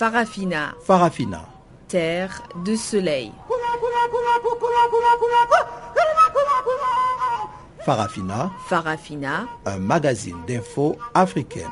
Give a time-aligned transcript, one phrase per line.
[0.00, 0.74] Farafina.
[0.80, 1.42] Farafina.
[1.86, 3.32] Terre de soleil.
[7.84, 8.50] Farafina.
[8.66, 9.46] Farafina.
[9.66, 11.68] Un magazine d'infos africaine.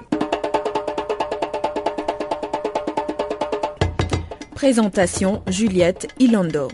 [4.54, 6.68] Présentation Juliette Ilando.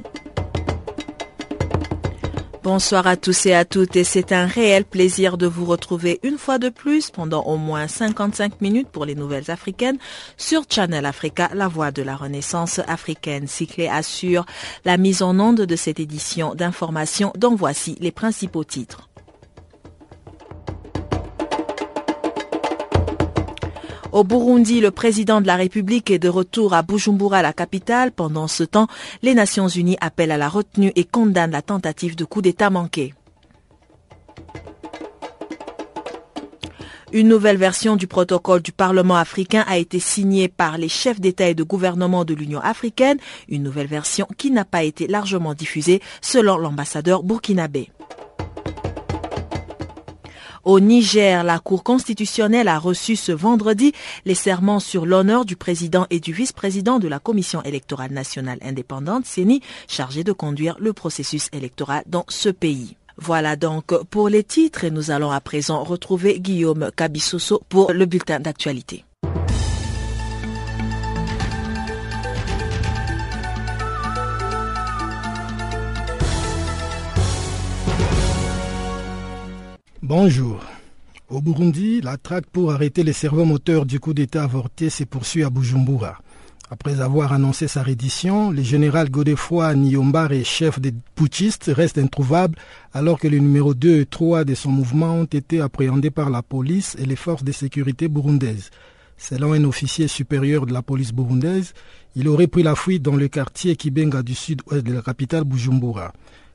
[2.64, 6.38] Bonsoir à tous et à toutes et c'est un réel plaisir de vous retrouver une
[6.38, 9.98] fois de plus pendant au moins 55 minutes pour les nouvelles africaines
[10.38, 13.48] sur Channel Africa, la voix de la renaissance africaine.
[13.48, 14.46] Cyclé assure
[14.86, 19.10] la mise en onde de cette édition d'information dont voici les principaux titres.
[24.14, 28.12] Au Burundi, le président de la République est de retour à Bujumbura, la capitale.
[28.12, 28.86] Pendant ce temps,
[29.22, 33.12] les Nations Unies appellent à la retenue et condamnent la tentative de coup d'État manqué.
[37.12, 41.48] Une nouvelle version du protocole du Parlement africain a été signée par les chefs d'État
[41.48, 43.18] et de gouvernement de l'Union africaine,
[43.48, 47.90] une nouvelle version qui n'a pas été largement diffusée selon l'ambassadeur burkinabé.
[50.64, 53.92] Au Niger, la Cour constitutionnelle a reçu ce vendredi
[54.24, 59.26] les serments sur l'honneur du président et du vice-président de la Commission électorale nationale indépendante,
[59.26, 62.96] CENI, chargé de conduire le processus électoral dans ce pays.
[63.18, 68.06] Voilà donc pour les titres et nous allons à présent retrouver Guillaume Cabissoso pour le
[68.06, 69.04] bulletin d'actualité.
[80.06, 80.60] Bonjour.
[81.30, 85.44] Au Burundi, la traque pour arrêter les cerveaux moteurs du coup d'État avorté se poursuit
[85.44, 86.18] à Bujumbura.
[86.68, 92.58] Après avoir annoncé sa reddition, le général Godefroy Niyombare, chef des putschistes, reste introuvable
[92.92, 96.42] alors que les numéros 2 et 3 de son mouvement ont été appréhendés par la
[96.42, 98.68] police et les forces de sécurité burundaises.
[99.16, 101.72] Selon un officier supérieur de la police burundaise,
[102.14, 106.12] il aurait pris la fuite dans le quartier Kibenga du sud-ouest de la capitale Bujumbura.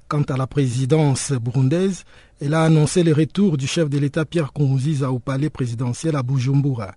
[0.07, 2.03] Quant à la présidence burundaise,
[2.41, 6.23] elle a annoncé le retour du chef de l'État Pierre Nkurunziza au palais présidentiel à
[6.23, 6.93] Bujumbura.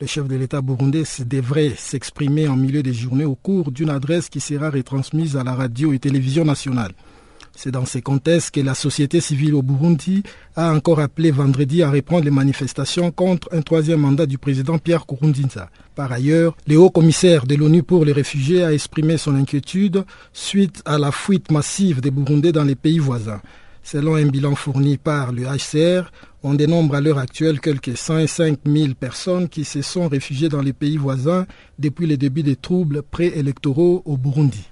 [0.00, 4.30] Le chef de l'État burundais devrait s'exprimer en milieu de journée au cours d'une adresse
[4.30, 6.92] qui sera retransmise à la radio et télévision nationale.
[7.54, 10.22] C'est dans ces contextes que la société civile au Burundi
[10.54, 15.02] a encore appelé vendredi à reprendre les manifestations contre un troisième mandat du président Pierre
[15.02, 15.68] Nkurunziza.
[15.94, 20.82] Par ailleurs, le haut commissaire de l'ONU pour les réfugiés a exprimé son inquiétude suite
[20.86, 23.40] à la fuite massive des Burundais dans les pays voisins.
[23.86, 26.10] Selon un bilan fourni par le HCR,
[26.42, 30.72] on dénombre à l'heure actuelle quelques 105 000 personnes qui se sont réfugiées dans les
[30.72, 31.46] pays voisins
[31.78, 34.68] depuis le début des troubles préélectoraux au Burundi.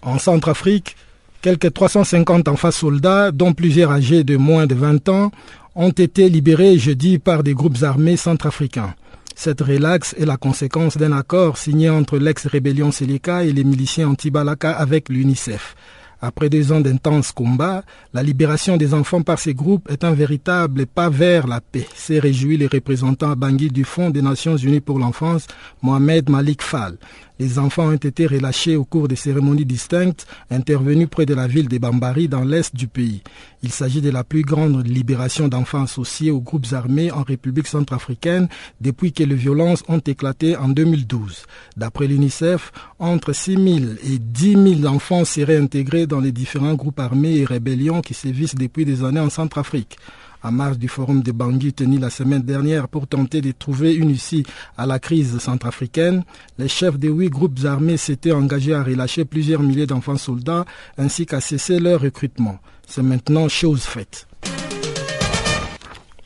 [0.00, 0.96] En Centrafrique,
[1.42, 5.30] quelques 350 enfants soldats, dont plusieurs âgés de moins de 20 ans,
[5.74, 8.94] ont été libérés jeudi par des groupes armés centrafricains.
[9.36, 14.72] Cette relaxe est la conséquence d'un accord signé entre l'ex-rébellion Seleka et les miliciens anti-Balaka
[14.72, 15.76] avec l'UNICEF.
[16.22, 17.82] Après deux ans d'intenses combats,
[18.12, 22.18] la libération des enfants par ces groupes est un véritable pas vers la paix, s'est
[22.18, 25.46] réjoui les représentants Bangui du Fonds des Nations Unies pour l'enfance,
[25.82, 26.98] Mohamed Malik Fall.
[27.40, 31.68] Les enfants ont été relâchés au cours des cérémonies distinctes intervenues près de la ville
[31.68, 33.22] de Bambari dans l'est du pays.
[33.62, 38.46] Il s'agit de la plus grande libération d'enfants associés aux groupes armés en République centrafricaine
[38.82, 41.46] depuis que les violences ont éclaté en 2012.
[41.78, 43.66] D'après l'UNICEF, entre 6 000
[44.04, 48.54] et 10 000 enfants seraient intégrés dans les différents groupes armés et rébellions qui sévissent
[48.54, 49.96] depuis des années en Centrafrique
[50.42, 54.10] en marge du forum de Bangui tenu la semaine dernière pour tenter de trouver une
[54.10, 54.44] issue
[54.76, 56.24] à la crise centrafricaine,
[56.58, 60.64] les chefs des huit groupes armés s'étaient engagés à relâcher plusieurs milliers d'enfants soldats
[60.98, 62.58] ainsi qu'à cesser leur recrutement.
[62.86, 64.26] C'est maintenant chose faite.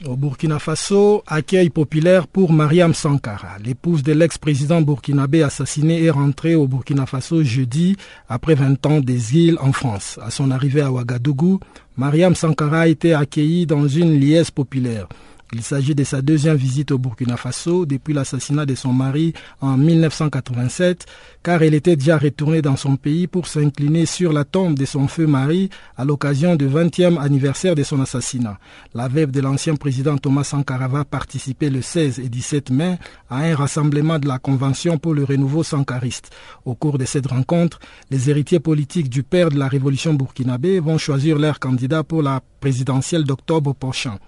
[0.07, 3.57] Au Burkina Faso, accueil populaire pour Mariam Sankara.
[3.65, 7.97] L'épouse de l'ex-président burkinabé assassiné est rentrée au Burkina Faso jeudi
[8.29, 10.19] après 20 ans d'exil en France.
[10.23, 11.59] À son arrivée à Ouagadougou,
[11.97, 15.09] Mariam Sankara a été accueillie dans une liesse populaire.
[15.55, 19.77] Il s'agit de sa deuxième visite au Burkina Faso depuis l'assassinat de son mari en
[19.77, 21.07] 1987,
[21.45, 25.07] car elle était déjà retournée dans son pays pour s'incliner sur la tombe de son
[25.07, 28.59] feu mari à l'occasion du 20e anniversaire de son assassinat.
[28.95, 32.99] La veuve de l'ancien président Thomas Sankara va participer le 16 et 17 mai
[33.31, 36.33] à un rassemblement de la Convention pour le renouveau sankariste.
[36.65, 37.79] Au cours de cette rencontre,
[38.11, 42.41] les héritiers politiques du père de la révolution burkinabé vont choisir leur candidat pour la
[42.59, 44.19] présidentielle d'octobre prochain.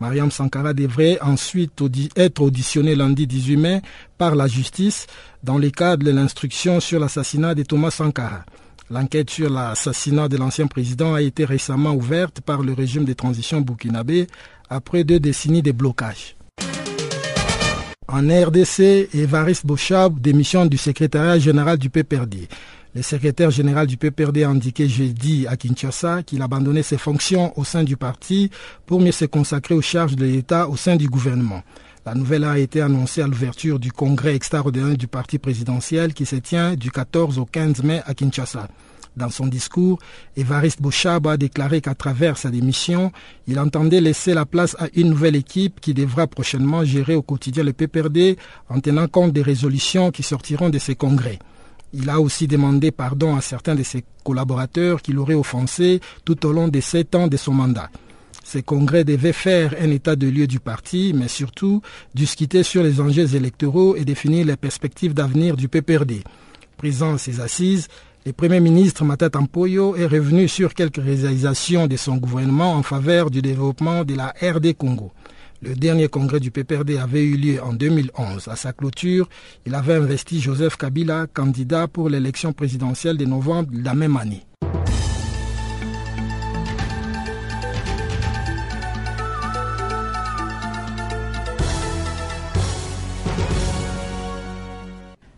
[0.00, 1.82] Mariam Sankara devrait ensuite
[2.16, 3.82] être auditionnée lundi 18 mai
[4.18, 5.06] par la justice
[5.42, 8.44] dans le cadre de l'instruction sur l'assassinat de Thomas Sankara.
[8.90, 13.60] L'enquête sur l'assassinat de l'ancien président a été récemment ouverte par le régime de transition
[13.60, 14.26] burkinabé
[14.68, 16.36] après deux décennies de blocage.
[18.06, 22.48] En RDC, Évariste Bochab démissionne du secrétariat général du PPRD.
[22.94, 27.64] Le secrétaire général du PPRD a indiqué jeudi à Kinshasa qu'il abandonnait ses fonctions au
[27.64, 28.50] sein du parti
[28.86, 31.64] pour mieux se consacrer aux charges de l'État au sein du gouvernement.
[32.06, 36.36] La nouvelle a été annoncée à l'ouverture du congrès extraordinaire du parti présidentiel qui se
[36.36, 38.68] tient du 14 au 15 mai à Kinshasa.
[39.16, 39.98] Dans son discours,
[40.36, 43.10] Évariste Bochab a déclaré qu'à travers sa démission,
[43.48, 47.64] il entendait laisser la place à une nouvelle équipe qui devra prochainement gérer au quotidien
[47.64, 48.36] le PPRD
[48.68, 51.40] en tenant compte des résolutions qui sortiront de ces congrès.
[51.96, 56.52] Il a aussi demandé pardon à certains de ses collaborateurs qu'il aurait offensés tout au
[56.52, 57.88] long des sept ans de son mandat.
[58.42, 61.82] Ces congrès devaient faire un état de lieu du parti, mais surtout
[62.12, 66.24] discuter sur les enjeux électoraux et définir les perspectives d'avenir du PPRD.
[66.76, 67.86] Présent à ses assises,
[68.26, 73.30] le Premier ministre Matata Mpoyo est revenu sur quelques réalisations de son gouvernement en faveur
[73.30, 75.12] du développement de la RD Congo.
[75.66, 78.48] Le dernier congrès du PPRD avait eu lieu en 2011.
[78.48, 79.30] À sa clôture,
[79.64, 84.42] il avait investi Joseph Kabila candidat pour l'élection présidentielle de novembre de la même année.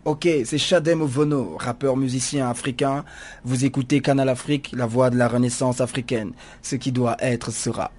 [0.03, 3.05] Ok, c'est Shadem Vono, rappeur musicien africain.
[3.45, 6.33] Vous écoutez Canal Afrique, la voix de la renaissance africaine.
[6.61, 7.91] Ce qui doit être sera.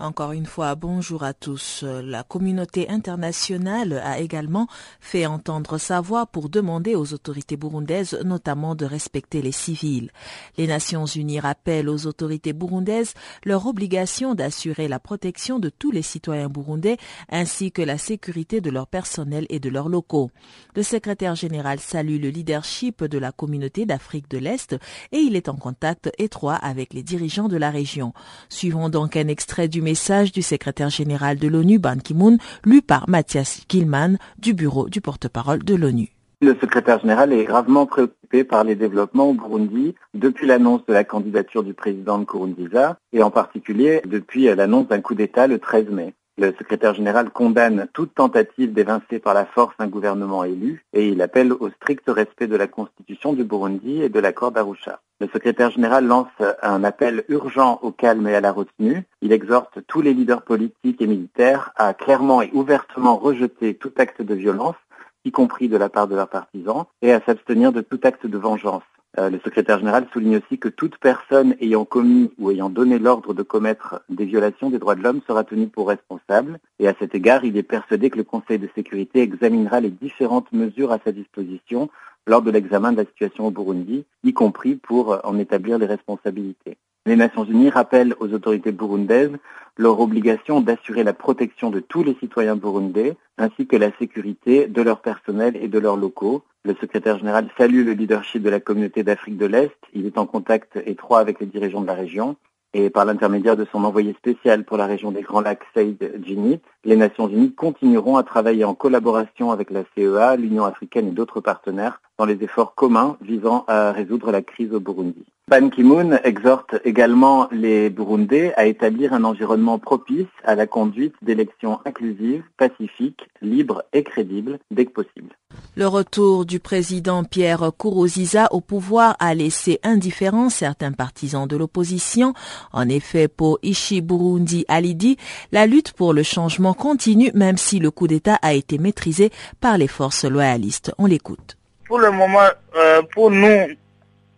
[0.00, 1.82] Encore une fois, bonjour à tous.
[1.82, 4.68] La communauté internationale a également
[5.00, 10.12] fait entendre sa voix pour demander aux autorités burundaises notamment de respecter les civils.
[10.56, 13.14] Les Nations unies rappellent aux autorités burundaises
[13.44, 16.96] leur obligation d'assurer la protection de tous les citoyens burundais
[17.28, 20.30] ainsi que la sécurité de leur personnel et de leurs locaux.
[20.76, 24.76] Le secrétaire général salue le leadership de la communauté d'Afrique de l'Est
[25.10, 28.12] et il est en contact étroit avec les dirigeants de la région.
[28.48, 32.36] Suivons donc un extrait du message du secrétaire général de l'ONU, Ban Ki-moon,
[32.66, 36.08] lu par Mathias Gilman du bureau du porte-parole de l'ONU.
[36.42, 41.04] Le secrétaire général est gravement préoccupé par les développements au Burundi depuis l'annonce de la
[41.04, 45.88] candidature du président de Nkurunziza et en particulier depuis l'annonce d'un coup d'État le 13
[45.88, 46.12] mai.
[46.40, 51.20] Le secrétaire général condamne toute tentative d'évincer par la force un gouvernement élu et il
[51.20, 55.00] appelle au strict respect de la constitution du Burundi et de l'accord d'Arusha.
[55.20, 56.28] Le secrétaire général lance
[56.62, 59.02] un appel urgent au calme et à la retenue.
[59.20, 64.22] Il exhorte tous les leaders politiques et militaires à clairement et ouvertement rejeter tout acte
[64.22, 64.76] de violence,
[65.24, 68.38] y compris de la part de leurs partisans, et à s'abstenir de tout acte de
[68.38, 68.84] vengeance.
[69.18, 73.32] Euh, le secrétaire général souligne aussi que toute personne ayant commis ou ayant donné l'ordre
[73.32, 76.58] de commettre des violations des droits de l'homme sera tenue pour responsable.
[76.78, 80.52] Et à cet égard, il est persuadé que le Conseil de sécurité examinera les différentes
[80.52, 81.88] mesures à sa disposition
[82.26, 86.76] lors de l'examen de la situation au Burundi, y compris pour en établir les responsabilités.
[87.06, 89.32] Les Nations Unies rappellent aux autorités burundaises
[89.78, 94.82] leur obligation d'assurer la protection de tous les citoyens burundais, ainsi que la sécurité de
[94.82, 96.42] leur personnel et de leurs locaux.
[96.68, 99.78] Le secrétaire général salue le leadership de la communauté d'Afrique de l'Est.
[99.94, 102.36] Il est en contact étroit avec les dirigeants de la région.
[102.74, 106.60] Et par l'intermédiaire de son envoyé spécial pour la région des Grands Lacs, Saïd Djinit,
[106.84, 111.40] les Nations Unies continueront à travailler en collaboration avec la CEA, l'Union africaine et d'autres
[111.40, 115.24] partenaires dans les efforts communs visant à résoudre la crise au Burundi.
[115.48, 121.80] Ban Ki-moon exhorte également les Burundais à établir un environnement propice à la conduite d'élections
[121.86, 125.34] inclusives, pacifiques, libres et crédibles dès que possible.
[125.74, 132.34] Le retour du président Pierre Kourouziza au pouvoir a laissé indifférents certains partisans de l'opposition.
[132.72, 135.16] En effet, pour Ishi Burundi Alidi,
[135.50, 139.78] la lutte pour le changement continue même si le coup d'État a été maîtrisé par
[139.78, 140.92] les forces loyalistes.
[140.98, 141.57] On l'écoute.
[141.88, 143.66] Pour le moment, euh, pour nous,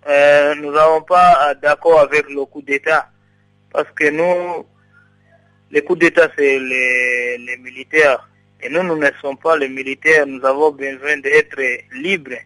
[0.09, 3.09] euh, nous n'avons pas d'accord avec le coup d'État
[3.73, 4.65] parce que nous,
[5.73, 8.29] le coup d'État, c'est les, les militaires.
[8.63, 11.61] Et nous, nous ne sommes pas les militaires, nous avons besoin d'être
[11.93, 12.39] libres.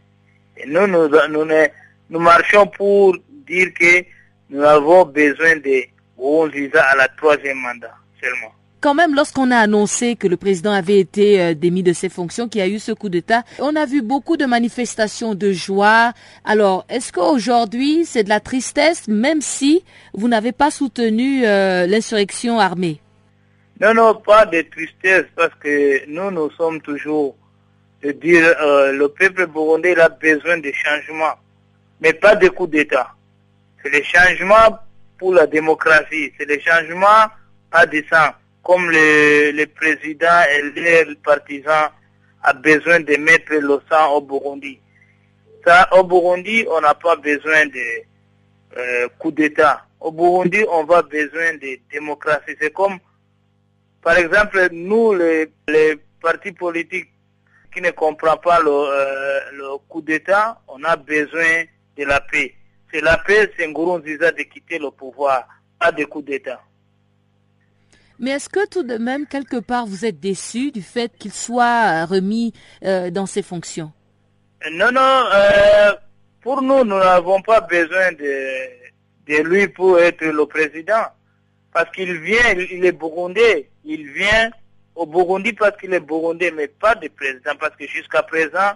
[0.56, 1.44] Et nous, nous, nous,
[2.08, 3.14] nous, marchons pour
[3.46, 4.04] dire que
[4.48, 5.84] nous avons besoin de
[6.50, 8.54] visa à la troisième mandat seulement.
[8.84, 12.50] Quand même, lorsqu'on a annoncé que le président avait été euh, démis de ses fonctions,
[12.50, 16.12] qu'il y a eu ce coup d'État, on a vu beaucoup de manifestations de joie.
[16.44, 22.60] Alors, est-ce qu'aujourd'hui, c'est de la tristesse, même si vous n'avez pas soutenu euh, l'insurrection
[22.60, 23.00] armée?
[23.80, 27.36] Non, non, pas de tristesse, parce que nous, nous sommes toujours
[28.02, 31.36] de dire euh, le peuple burundais a besoin de changements,
[32.02, 33.14] mais pas de coup d'État.
[33.82, 34.78] C'est le changement
[35.16, 37.30] pour la démocratie, c'est le changement
[37.72, 41.90] à dessein, comme le, le président et les partisans
[42.42, 44.78] a besoin de mettre le sang au Burundi.
[45.66, 48.02] Ça, au Burundi, on n'a pas besoin de
[48.76, 49.86] euh, coup d'État.
[50.00, 52.56] Au Burundi, on va besoin de démocratie.
[52.60, 52.98] C'est comme
[54.04, 55.50] par exemple, nous, les,
[56.20, 57.08] partis politiques
[57.72, 61.64] qui ne comprend pas le, coup d'État, on a besoin
[61.96, 62.54] de la paix.
[62.92, 65.48] C'est la paix, c'est Nkurunziza de quitter le pouvoir,
[65.80, 66.60] pas de coup d'État.
[68.18, 72.04] Mais est-ce que tout de même, quelque part, vous êtes déçu du fait qu'il soit
[72.04, 72.52] remis
[72.82, 73.92] dans ses fonctions?
[74.72, 75.24] Non, non,
[76.40, 78.68] pour nous, nous n'avons pas besoin de,
[79.26, 81.06] de lui pour être le président.
[81.72, 83.68] Parce qu'il vient, il est burundais.
[83.84, 84.50] Il vient
[84.94, 87.52] au Burundi parce qu'il est burundais, mais pas de président.
[87.58, 88.72] Parce que jusqu'à présent,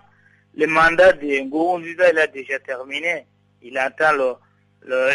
[0.57, 3.27] le mandat de Nkurunziza, il a déjà terminé.
[3.63, 4.37] Il attend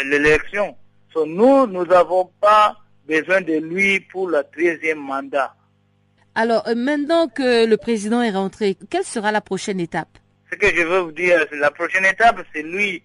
[0.04, 0.76] l'élection.
[1.14, 5.54] nous, nous n'avons pas besoin de lui pour le 13e mandat.
[6.34, 10.18] Alors, euh, maintenant que le président est rentré, quelle sera la prochaine étape?
[10.50, 13.02] Ce que je veux vous dire, la prochaine étape, c'est lui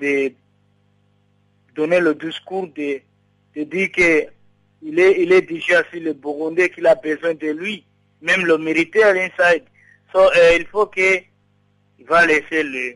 [0.00, 0.32] de
[1.74, 3.00] donner le discours de,
[3.56, 7.84] de dire qu'il est, il est déjà sur le Burundais, qu'il a besoin de lui,
[8.20, 9.64] même le militaire inside.
[10.14, 11.24] Euh, il faut qu'il
[12.06, 12.94] va laisser le,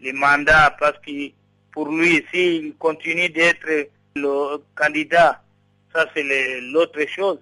[0.00, 1.30] le mandat parce que
[1.72, 5.42] pour lui, s'il continue d'être le candidat,
[5.94, 7.38] ça c'est l'autre chose.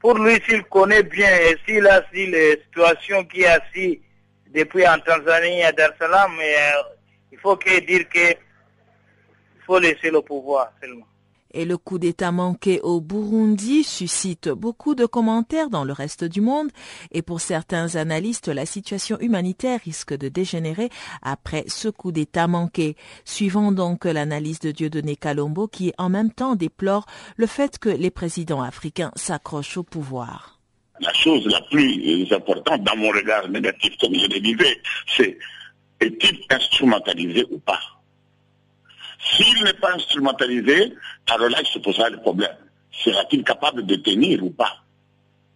[0.00, 4.00] pour lui, s'il connaît bien et s'il a si les situations qu'il a si
[4.48, 6.82] depuis en Tanzanie à Dar Salaam, euh,
[7.32, 8.34] il faut qu'il dire que
[9.66, 11.06] faut laisser le pouvoir seulement.
[11.58, 16.42] Et le coup d'État manqué au Burundi suscite beaucoup de commentaires dans le reste du
[16.42, 16.68] monde
[17.12, 20.90] et pour certains analystes, la situation humanitaire risque de dégénérer
[21.22, 22.94] après ce coup d'État manqué.
[23.24, 28.10] Suivant donc l'analyse de Dieudonné Kalombo qui en même temps déplore le fait que les
[28.10, 30.60] présidents africains s'accrochent au pouvoir.
[31.00, 35.38] La chose la plus importante dans mon regard négatif, comme je le disais, c'est
[36.00, 37.80] est-il instrumentalisé ou pas?
[39.18, 40.92] S'il n'est pas instrumentalisé,
[41.30, 42.56] alors là, il se posera le problème.
[42.92, 44.76] Sera-t-il capable de tenir ou pas?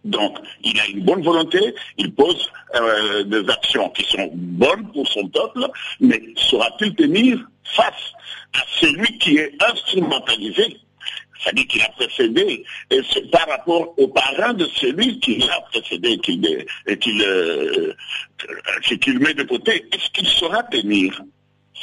[0.03, 5.07] Donc, il a une bonne volonté, il pose euh, des actions qui sont bonnes pour
[5.07, 5.67] son peuple,
[5.99, 8.13] mais saura-t-il tenir face
[8.53, 10.77] à celui qui est instrumentalisé?
[11.39, 16.13] C'est-à-dire qu'il a précédé, et c'est par rapport aux parents de celui qui l'a précédé
[16.87, 17.93] et qu'il euh,
[19.19, 21.21] met de côté, est-ce qu'il saura tenir?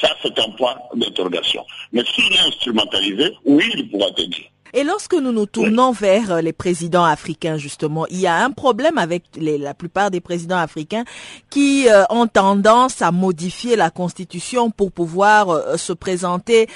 [0.00, 1.64] Ça, c'est un point d'interrogation.
[1.92, 4.44] Mais s'il est instrumentalisé, oui, il pourra tenir.
[4.75, 8.50] Et lorsque nous nous tournons vers euh, les présidents africains, justement, il y a un
[8.50, 11.04] problème avec la plupart des présidents africains
[11.48, 16.68] qui euh, ont tendance à modifier la constitution pour pouvoir euh, se présenter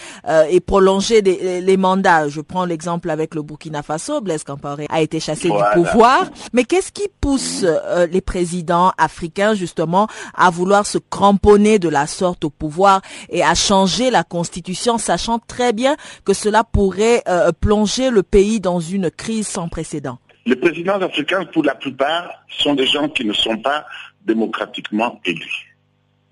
[0.48, 2.28] et prolonger les mandats.
[2.28, 6.30] Je prends l'exemple avec le Burkina Faso, Blaise Compaoré a été chassé du pouvoir.
[6.52, 7.64] Mais qu'est-ce qui pousse
[8.10, 13.54] les présidents africains, justement, à vouloir se cramponner de la sorte au pouvoir et à
[13.54, 17.22] changer la constitution, sachant très bien que cela pourrait
[17.60, 22.74] plonger le pays dans une crise sans précédent Les présidents africains, pour la plupart, sont
[22.74, 23.84] des gens qui ne sont pas
[24.24, 25.76] démocratiquement élus.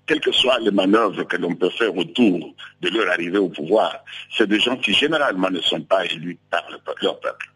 [0.05, 3.93] Quelles que soient les manœuvres que l'on peut faire autour de leur arrivée au pouvoir,
[4.35, 6.63] c'est des gens qui généralement ne sont pas élus par
[7.01, 7.51] leur peuple.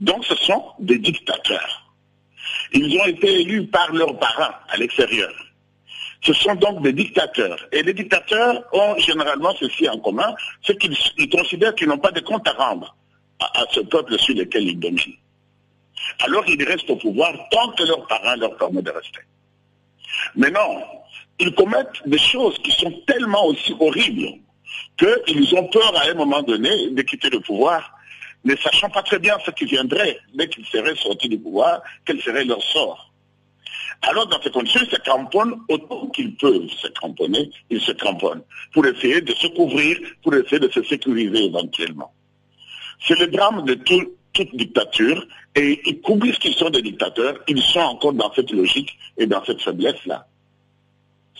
[0.00, 1.92] Donc ce sont des dictateurs.
[2.72, 5.32] Ils ont été élus par leurs parents à l'extérieur.
[6.24, 7.58] Ce sont donc des dictateurs.
[7.70, 12.20] Et les dictateurs ont généralement ceci en commun, c'est qu'ils considèrent qu'ils n'ont pas de
[12.20, 12.96] compte à rendre
[13.54, 15.16] à, ce peuple sur lequel ils dominent.
[16.20, 19.20] Alors ils restent au pouvoir tant que leurs parents leur permettent de rester.
[20.36, 20.82] Mais non,
[21.38, 24.38] ils commettent des choses qui sont tellement aussi horribles
[25.26, 27.92] qu'ils ont peur à un moment donné de quitter le pouvoir,
[28.44, 32.20] ne sachant pas très bien ce qui viendrait dès qu'ils seraient sortis du pouvoir, quel
[32.20, 33.12] serait leur sort.
[34.02, 38.42] Alors, dans ces conditions, ils se cramponnent autant qu'ils peuvent se cramponner, ils se cramponnent
[38.72, 42.12] pour essayer de se couvrir, pour essayer de se sécuriser éventuellement.
[43.06, 45.26] C'est le drame de toute dictature.
[45.54, 49.44] Et ils couvrent qu'ils sont des dictateurs, ils sont encore dans cette logique et dans
[49.44, 50.26] cette faiblesse-là.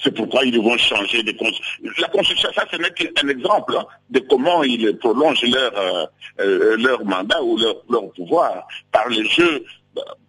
[0.03, 1.91] C'est pourquoi ils vont changer constitution.
[1.99, 6.07] La constitution, ça, ce n'est qu'un exemple hein, de comment ils prolongent leur, euh,
[6.41, 9.65] euh, leur mandat ou leur, leur pouvoir par le jeu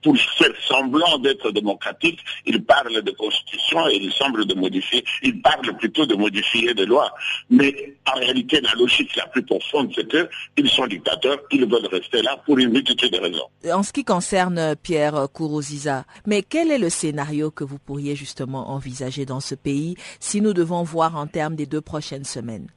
[0.02, 5.42] pour faire semblant d'être démocratique, il parle de constitution et il semble de modifier, il
[5.42, 7.12] parle plutôt de modifier des lois.
[7.50, 12.22] Mais en réalité, la logique la plus profonde, c'est qu'ils sont dictateurs, ils veulent rester
[12.22, 13.48] là pour une multitude de raisons.
[13.72, 18.72] En ce qui concerne Pierre Kourouziza, mais quel est le scénario que vous pourriez justement
[18.72, 22.68] envisager dans ce pays si nous devons voir en termes des deux prochaines semaines?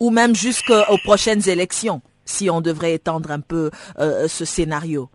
[0.00, 5.08] Ou même jusqu'aux prochaines élections, si on devrait étendre un peu euh, ce scénario?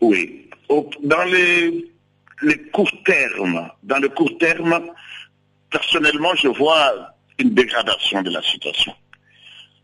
[0.00, 0.48] Oui.
[0.68, 1.90] Dans les,
[2.72, 4.90] courts termes, dans le court terme,
[5.70, 8.92] personnellement, je vois une dégradation de la situation.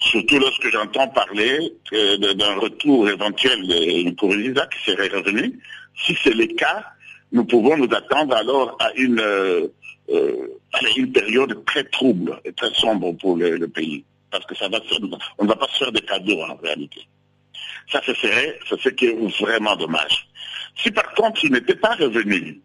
[0.01, 5.61] Surtout lorsque j'entends parler d'un retour éventuel de Nkurunziza qui serait revenu.
[6.05, 6.85] Si c'est le cas,
[7.31, 9.69] nous pouvons nous attendre alors à une, euh,
[10.11, 10.49] euh,
[10.97, 14.05] une période très trouble et très sombre pour le, pays.
[14.31, 14.81] Parce que ça va
[15.39, 17.07] on ne va pas se faire des cadeaux en réalité.
[17.91, 20.27] Ça, ce serait, c'est ce qui est vraiment dommage.
[20.77, 22.61] Si par contre il n'était pas revenu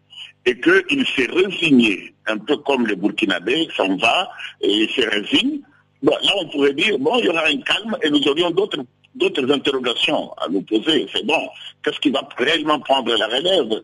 [0.46, 5.60] et qu'il s'est résigné, un peu comme le Burkinabé, s'en va et il se résigne,
[6.02, 8.84] là on pourrait dire, bon, il y aura un calme et nous aurions d'autres
[9.14, 11.06] d'autres interrogations à nous poser.
[11.12, 11.48] C'est bon,
[11.82, 13.82] qu'est-ce qui va réellement prendre la relève?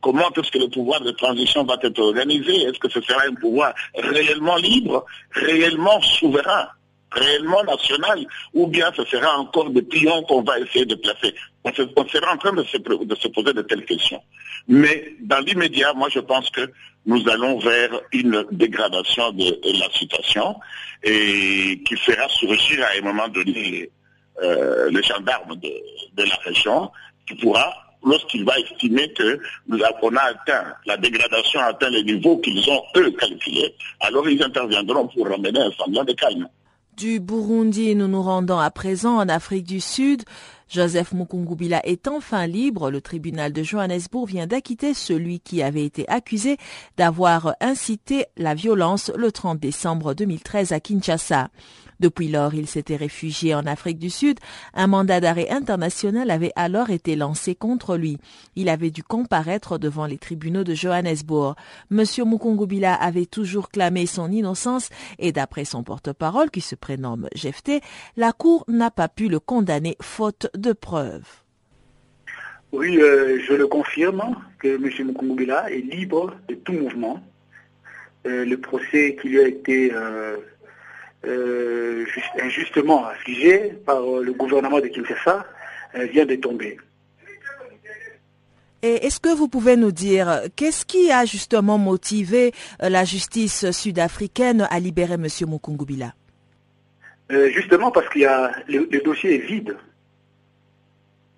[0.00, 2.62] Comment est-ce que le pouvoir de transition va être organisé?
[2.62, 6.68] Est-ce que ce sera un pouvoir réellement libre, réellement souverain?
[7.12, 8.24] Réellement national,
[8.54, 11.34] ou bien ce sera encore des pions qu'on va essayer de placer.
[11.64, 14.22] On, se- on sera en train de se, de se poser de telles questions.
[14.68, 16.70] Mais dans l'immédiat, moi je pense que
[17.06, 19.44] nous allons vers une dégradation de,
[19.78, 20.54] la situation
[21.02, 23.90] et qui fera surgir à un moment donné
[24.42, 26.90] euh, le gendarme de, la région
[27.26, 27.72] qui pourra,
[28.04, 32.82] lorsqu'il va estimer que nous avons atteint, la dégradation a atteint les niveaux qu'ils ont
[32.96, 36.48] eux calculés, alors ils interviendront pour ramener un semblant de calme.
[37.00, 40.22] Du Burundi, nous nous rendons à présent en Afrique du Sud.
[40.68, 42.90] Joseph Mukungubila est enfin libre.
[42.90, 46.58] Le tribunal de Johannesburg vient d'acquitter celui qui avait été accusé
[46.98, 51.48] d'avoir incité la violence le 30 décembre 2013 à Kinshasa.
[52.00, 54.38] Depuis lors, il s'était réfugié en Afrique du Sud.
[54.74, 58.18] Un mandat d'arrêt international avait alors été lancé contre lui.
[58.56, 61.54] Il avait dû comparaître devant les tribunaux de Johannesburg.
[61.90, 64.88] Monsieur Mukungubila avait toujours clamé son innocence
[65.18, 67.80] et d'après son porte-parole qui se prénomme Jefté,
[68.16, 71.28] la Cour n'a pas pu le condamner faute de preuves.
[72.72, 75.06] Oui, euh, je le confirme que M.
[75.08, 77.20] Mukungubila est libre de tout mouvement.
[78.26, 80.36] Euh, le procès qui lui a été euh,
[81.24, 85.44] euh, juste- injustement affligé par euh, le gouvernement de Kinshasa
[85.94, 86.78] euh, vient de tomber.
[88.82, 94.66] Et est-ce que vous pouvez nous dire qu'est-ce qui a justement motivé la justice sud-africaine
[94.70, 95.26] à libérer M.
[95.46, 96.14] Mukungubila?
[97.30, 99.76] Euh, justement parce qu'il y a le, le dossier est vide.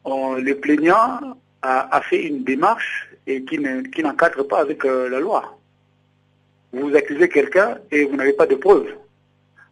[0.05, 1.19] On- le plaignant
[1.63, 5.59] a, a fait une démarche et qui ne- qui n'encadre pas avec euh, la loi.
[6.73, 8.95] Vous accusez quelqu'un et vous n'avez pas de preuves.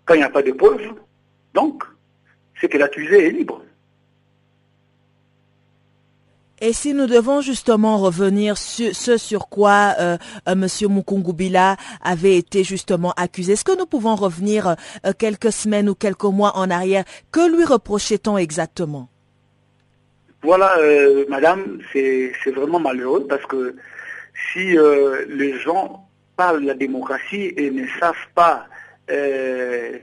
[0.04, 0.92] Quand il n'y a pas de preuves,
[1.54, 1.84] donc,
[2.60, 3.62] c'est que l'accusé est libre.
[6.62, 10.66] Et si nous devons justement revenir sur ce sur quoi euh, euh, M.
[10.90, 16.24] Mukungubila avait été justement accusé, est-ce que nous pouvons revenir euh, quelques semaines ou quelques
[16.24, 17.04] mois en arrière?
[17.32, 19.08] Que lui reprochait-on exactement?
[20.42, 23.76] Voilà, euh, madame, c'est c'est vraiment malheureux parce que
[24.52, 28.66] si euh, les gens parlent de la démocratie et ne savent pas
[29.10, 29.98] euh,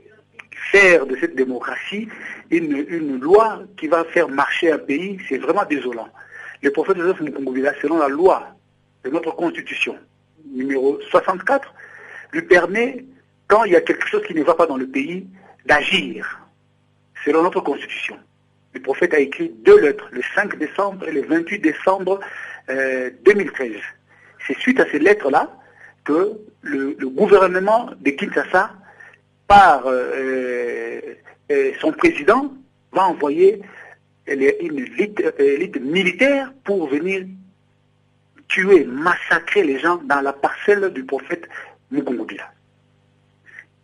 [0.72, 2.08] faire de cette démocratie
[2.50, 6.08] une, une loi qui va faire marcher un pays, c'est vraiment désolant.
[6.62, 8.48] Le prophète Joseph Mukungubila, selon la loi
[9.04, 9.96] de notre constitution,
[10.52, 11.72] numéro 64,
[12.32, 13.04] lui permet,
[13.46, 15.26] quand il y a quelque chose qui ne va pas dans le pays,
[15.66, 16.40] d'agir,
[17.24, 18.18] selon notre constitution.
[18.72, 22.20] Le prophète a écrit deux lettres, le 5 décembre et le 28 décembre
[22.70, 23.72] euh, 2013.
[24.46, 25.50] C'est suite à ces lettres-là
[26.04, 28.70] que le, le gouvernement de Kinshasa,
[29.48, 31.00] par euh,
[31.50, 32.52] euh, son président,
[32.92, 33.60] va envoyer
[34.28, 37.26] une élite, euh, militaire pour venir
[38.46, 41.48] tuer, massacrer les gens dans la parcelle du prophète
[41.90, 42.50] Mukungubila.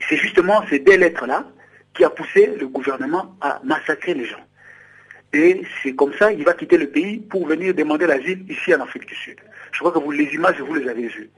[0.08, 1.46] C'est justement ces deux lettres-là
[1.94, 4.44] qui a poussé le gouvernement à massacrer les gens.
[5.32, 8.80] Et c'est comme ça qu'il va quitter le pays pour venir demander l'asile ici en
[8.80, 9.38] Afrique du Sud.
[9.72, 11.30] Je crois que vous, les images, vous les avez vues.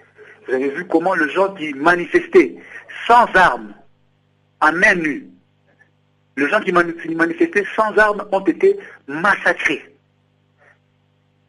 [0.47, 2.57] Vous avez vu comment les gens qui manifestaient
[3.07, 3.75] sans armes,
[4.61, 5.27] à main nue,
[6.37, 9.85] les gens qui mani- qui manifestaient sans armes ont été massacrés.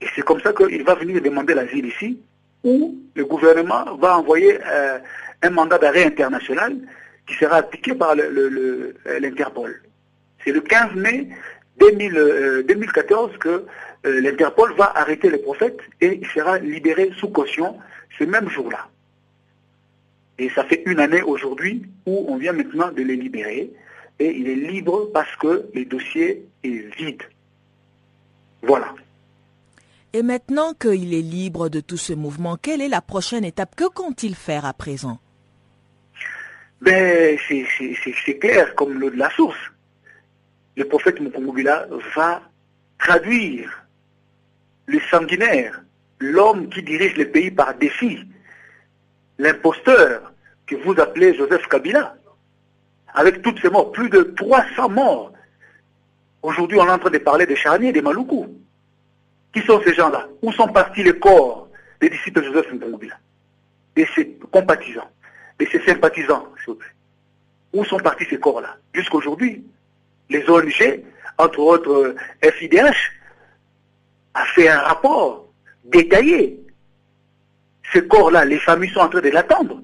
[0.02, 2.20] Et c'est comme ça qu'il va venir demander l'asile ici,
[2.64, 5.00] où le gouvernement va envoyer euh,
[5.42, 6.76] un mandat d'arrêt international
[7.28, 9.82] qui sera appliqué par euh, l'Interpol.
[10.44, 11.28] C'est le 15 mai
[11.80, 13.66] 2000, euh, 2014 que
[14.06, 17.78] l'Interpol va arrêter le prophète et il sera libéré sous caution
[18.18, 18.88] ce même jour-là.
[20.40, 23.72] Et ça fait une année aujourd'hui où on vient maintenant de le libérer
[24.20, 27.24] et il est libre parce que le dossier est vide.
[28.62, 28.94] Voilà.
[30.14, 33.76] Et maintenant qu'il est libre de tout ce mouvement, quelle est la prochaine étape?
[33.76, 35.20] Que compte-t-il faire à présent?
[36.82, 39.58] Ben, c'est clair comme l'eau de la source.
[40.76, 42.42] Le prophète Mukungubila va
[43.00, 43.88] traduire
[44.86, 45.82] le sanguinaire,
[46.20, 48.20] l'homme qui dirige le pays par défi,
[49.38, 50.34] l'imposteur
[50.66, 52.16] que vous appelez Joseph Kabila,
[53.14, 55.32] avec toutes ces morts, plus de 300 morts.
[56.42, 58.46] Aujourd'hui, on est en train de parler des charniers, des Maluku,
[59.54, 60.28] Qui sont ces gens-là?
[60.42, 61.68] Où sont partis les corps
[62.00, 63.16] des disciples de Joseph Mbongobila
[63.96, 65.10] De ses compatissants,
[65.60, 66.90] de ses sympathisants, s'il vous plaît.
[67.74, 68.78] Où sont partis ces corps-là?
[68.94, 69.66] Jusqu'aujourd'hui,
[70.30, 71.04] les ONG,
[71.38, 73.12] entre autres FIDH,
[74.34, 75.48] a fait un rapport
[75.86, 76.60] détaillé.
[77.94, 79.82] Ces corps-là, les familles sont en train de l'attendre.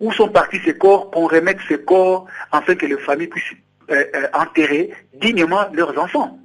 [0.00, 3.56] Où sont partis ces corps Qu'on remette ces corps afin que les familles puissent
[3.90, 6.38] euh, euh, enterrer dignement leurs enfants?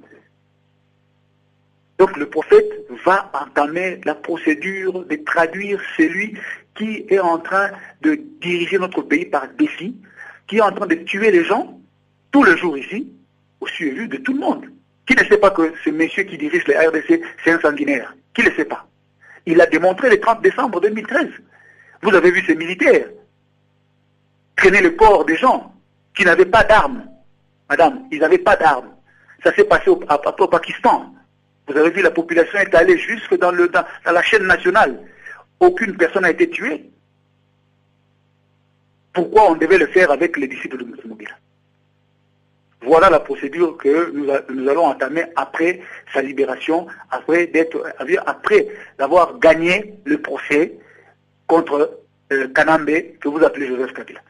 [1.98, 2.70] Donc le prophète
[3.04, 6.34] va entamer la procédure de traduire celui
[6.76, 7.70] qui est en train
[8.02, 9.96] de diriger notre pays par défi,
[10.46, 11.80] qui est en train de tuer les gens
[12.30, 13.12] tous les jours ici,
[13.60, 14.66] au suivi de tout le monde.
[15.06, 18.14] Qui ne sait pas que ce monsieur qui dirige les RDC, c'est un sanguinaire?
[18.32, 18.86] Qui ne le sait pas?
[19.48, 21.26] Il l'a démontré le 30 décembre 2013.
[22.02, 23.08] Vous avez vu ces militaires
[24.56, 25.72] traîner le corps des gens
[26.14, 27.06] qui n'avaient pas d'armes.
[27.70, 28.90] Madame, ils n'avaient pas d'armes.
[29.42, 31.14] Ça s'est passé au, Pakistan.
[31.66, 35.00] Vous avez vu, la population est allée jusque dans, le, dans, la chaîne nationale.
[35.60, 36.90] Aucune personne n'a été tuée.
[39.14, 41.32] Pourquoi on devait le faire avec les disciples de Moussoumoubila
[42.82, 45.80] voilà la procédure que nous, allons entamer après
[46.12, 47.82] sa libération, après d'être,
[48.98, 50.74] d'avoir gagné le procès
[51.46, 51.98] contre
[52.32, 54.20] euh, Kanambe que vous appelez Joseph Kabila.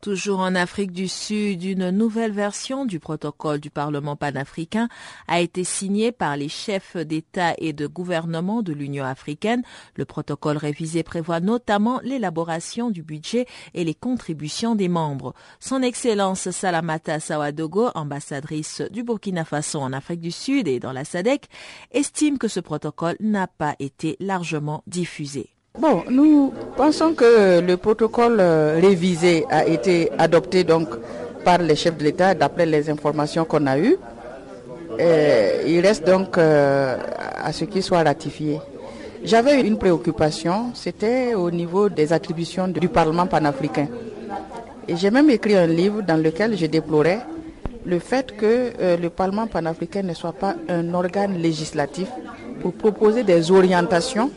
[0.00, 4.88] Toujours en Afrique du Sud, une nouvelle version du protocole du Parlement panafricain
[5.28, 9.62] a été signée par les chefs d'État et de gouvernement de l'Union africaine.
[9.96, 15.34] Le protocole révisé prévoit notamment l'élaboration du budget et les contributions des membres.
[15.58, 21.04] Son Excellence Salamata Sawadogo, ambassadrice du Burkina Faso en Afrique du Sud et dans la
[21.04, 21.44] SADC,
[21.90, 25.50] estime que ce protocole n'a pas été largement diffusé.
[25.78, 30.88] Bon, nous pensons que le protocole révisé a été adopté donc
[31.44, 33.96] par les chefs de l'État d'après les informations qu'on a eues.
[34.98, 38.58] Et il reste donc à ce qu'il soit ratifié.
[39.22, 43.86] J'avais une préoccupation, c'était au niveau des attributions du Parlement panafricain.
[44.88, 47.20] Et j'ai même écrit un livre dans lequel je déplorais
[47.84, 52.08] le fait que euh, le Parlement panafricain ne soit pas un organe législatif
[52.60, 54.30] pour proposer des orientations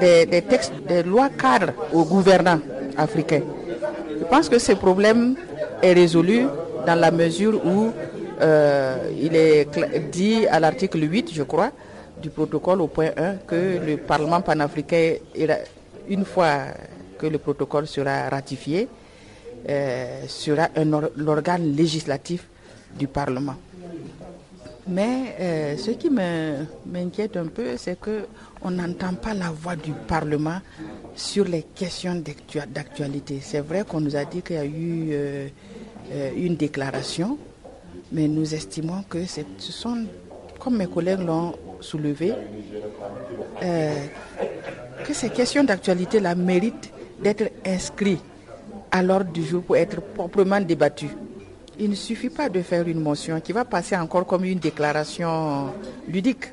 [0.00, 2.60] des, textes, des lois cadres aux gouvernants
[2.96, 3.42] africains.
[4.18, 5.34] Je pense que ce problème
[5.82, 6.46] est résolu
[6.86, 7.90] dans la mesure où
[8.40, 9.68] euh, il est
[10.10, 11.70] dit à l'article 8, je crois,
[12.22, 15.14] du protocole au point 1 que le Parlement panafricain,
[16.08, 16.56] une fois
[17.18, 18.88] que le protocole sera ratifié,
[19.68, 20.68] euh, sera
[21.16, 22.46] l'organe législatif
[22.98, 23.56] du Parlement.
[24.88, 30.60] Mais euh, ce qui m'inquiète un peu, c'est qu'on n'entend pas la voix du Parlement
[31.14, 32.22] sur les questions
[32.68, 33.40] d'actualité.
[33.42, 35.48] C'est vrai qu'on nous a dit qu'il y a eu euh,
[36.12, 37.38] euh, une déclaration,
[38.12, 40.04] mais nous estimons que ce sont,
[40.58, 42.32] comme mes collègues l'ont soulevé,
[43.60, 46.90] que ces questions d'actualité-là méritent
[47.22, 48.20] d'être inscrites
[48.90, 51.10] à l'ordre du jour pour être proprement débattues
[51.80, 55.72] il ne suffit pas de faire une motion qui va passer encore comme une déclaration
[56.06, 56.52] ludique.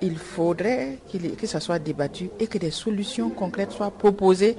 [0.00, 0.98] Il faudrait
[1.38, 4.54] que ça soit débattu et que des solutions concrètes soient proposées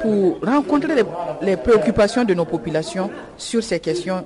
[0.00, 0.94] pour rencontrer
[1.42, 4.24] les, préoccupations de nos populations sur ces questions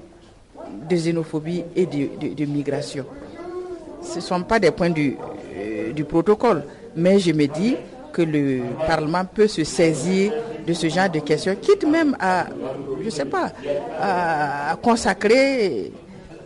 [0.89, 3.07] de xénophobie et de, migration.
[4.03, 5.17] Ce ne sont pas des points du,
[5.57, 7.77] euh, du protocole, mais je me dis
[8.15, 10.33] que le Parlement peut se saisir
[10.67, 12.47] de ce genre de questions, quitte même à,
[13.03, 13.53] je sais pas,
[14.01, 15.93] à consacrer,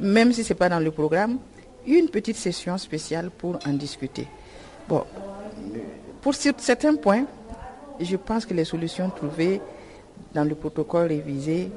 [0.00, 1.38] même si ce n'est pas dans le programme,
[1.87, 4.26] une petite session spéciale pour en discuter.
[4.88, 5.04] Bon,
[6.22, 7.26] pour certains points,
[8.00, 9.61] je pense que les solutions trouvées
[10.35, 11.70] dans le protocole révisé,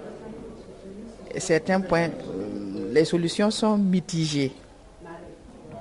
[1.37, 2.07] certains points,
[2.91, 4.53] les solutions sont mitigées.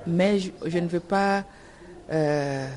[0.05, 1.43] Mais je, je ne veux pas
[2.11, 2.67] euh,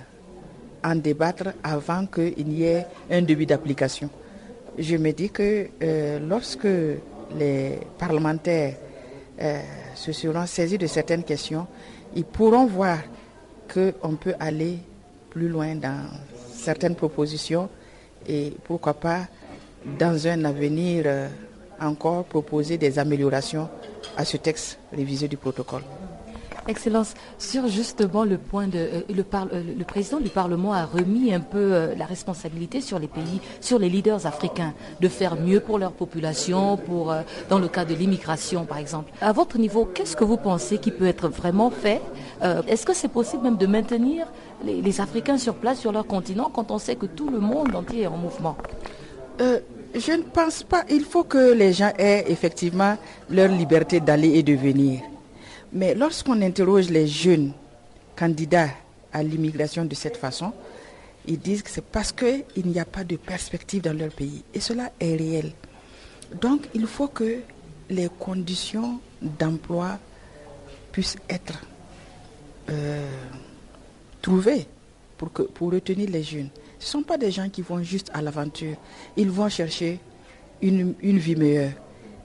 [0.85, 4.11] en débattre avant qu'il y ait un début d'application.
[4.79, 6.69] Je me dis que euh, lorsque
[7.39, 8.75] les parlementaires
[9.41, 9.61] euh,
[9.95, 11.67] se seront saisis de certaines questions,
[12.15, 12.99] ils pourront voir
[13.73, 14.79] qu'on peut aller
[15.31, 16.05] plus loin dans
[16.53, 17.69] certaines propositions
[18.29, 19.23] et pourquoi pas
[19.99, 21.29] dans un avenir euh,
[21.81, 23.69] encore proposer des améliorations
[24.17, 25.83] à ce texte révisé du protocole.
[26.67, 31.41] Excellence, sur justement le point de euh, euh, le, président du Parlement a remis un
[31.41, 35.79] peu euh, la responsabilité sur les pays, sur les leaders africains, de faire mieux pour
[35.79, 36.79] leur population,
[37.51, 39.13] dans le cas de l'immigration par exemple.
[39.21, 42.01] À votre niveau, qu'est-ce que vous pensez qui peut être vraiment fait?
[42.43, 44.27] Est-ce que c'est possible même de maintenir
[44.65, 48.03] les, Africains sur place sur leur continent quand on sait que tout le monde entier
[48.03, 48.57] est en mouvement?
[49.39, 50.85] Je ne pense pas.
[50.91, 52.97] Il faut que les gens aient effectivement
[53.31, 55.01] leur liberté d'aller et de venir.
[55.75, 57.53] Mais lorsqu'on interroge les jeunes
[58.15, 58.71] candidats
[59.13, 60.53] à l'immigration de cette façon,
[61.27, 64.45] ils disent que c'est parce qu'il n'y a pas de perspective dans leur pays.
[64.55, 65.51] Et cela est réel.
[66.41, 67.41] Donc il faut que
[67.91, 69.99] les conditions d'emploi
[70.93, 71.61] puissent être
[72.71, 73.11] euh,
[74.23, 74.67] trouvées
[75.19, 76.51] pour, que, pour retenir les jeunes.
[76.79, 78.77] Ce ne sont pas des gens qui vont juste à l'aventure.
[79.17, 79.99] Ils vont chercher
[80.63, 81.73] une, une vie meilleure.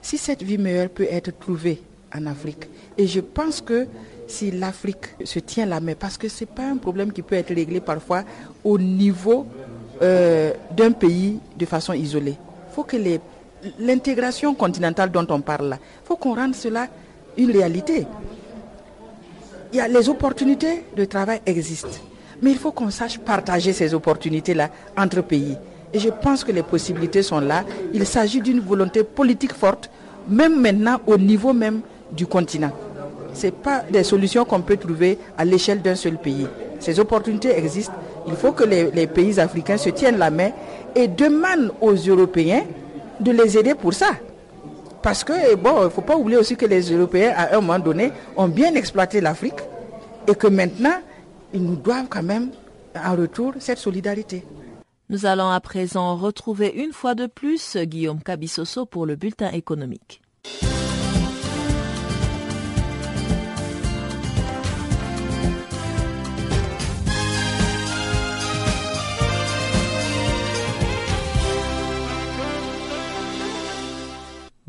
[0.04, 1.82] Si cette vie meilleure peut être trouvée
[2.16, 2.68] en Afrique,
[2.98, 3.88] et je pense que
[4.28, 7.36] si l'Afrique se tient la main, parce que ce n'est pas un problème qui peut
[7.36, 8.24] être réglé parfois
[8.64, 9.46] au niveau
[10.02, 12.38] euh, d'un pays de façon isolée.
[12.70, 12.98] Il faut que
[13.80, 16.88] l'intégration continentale dont on parle là, il faut qu'on rende cela
[17.38, 18.06] une réalité.
[19.74, 21.90] Il y a, les opportunités de travail existent,
[22.42, 25.58] mais il faut qu'on sache partager ces opportunités-là entre pays.
[25.94, 27.64] Et je pense que les possibilités sont là.
[27.94, 29.90] Il s'agit d'une volonté politique forte,
[30.28, 32.72] même maintenant au niveau même du continent
[33.34, 36.48] ce pas des solutions qu'on peut trouver à l'échelle d'un seul pays.
[36.80, 37.94] Ces opportunités existent.
[38.28, 40.52] Il faut que les, pays africains se tiennent la main
[40.96, 42.64] et demandent aux Européens
[43.20, 44.12] de les aider pour ça.
[45.02, 47.80] Parce que, bon, il ne faut pas oublier aussi que les Européens, à un moment
[47.80, 49.60] donné, ont bien exploité l'Afrique
[50.28, 50.98] et que maintenant,
[51.54, 52.50] ils nous doivent quand même,
[52.96, 54.44] en retour, cette solidarité.
[55.10, 60.22] Nous allons à présent retrouver une fois de plus Guillaume Cabissoso pour le bulletin économique.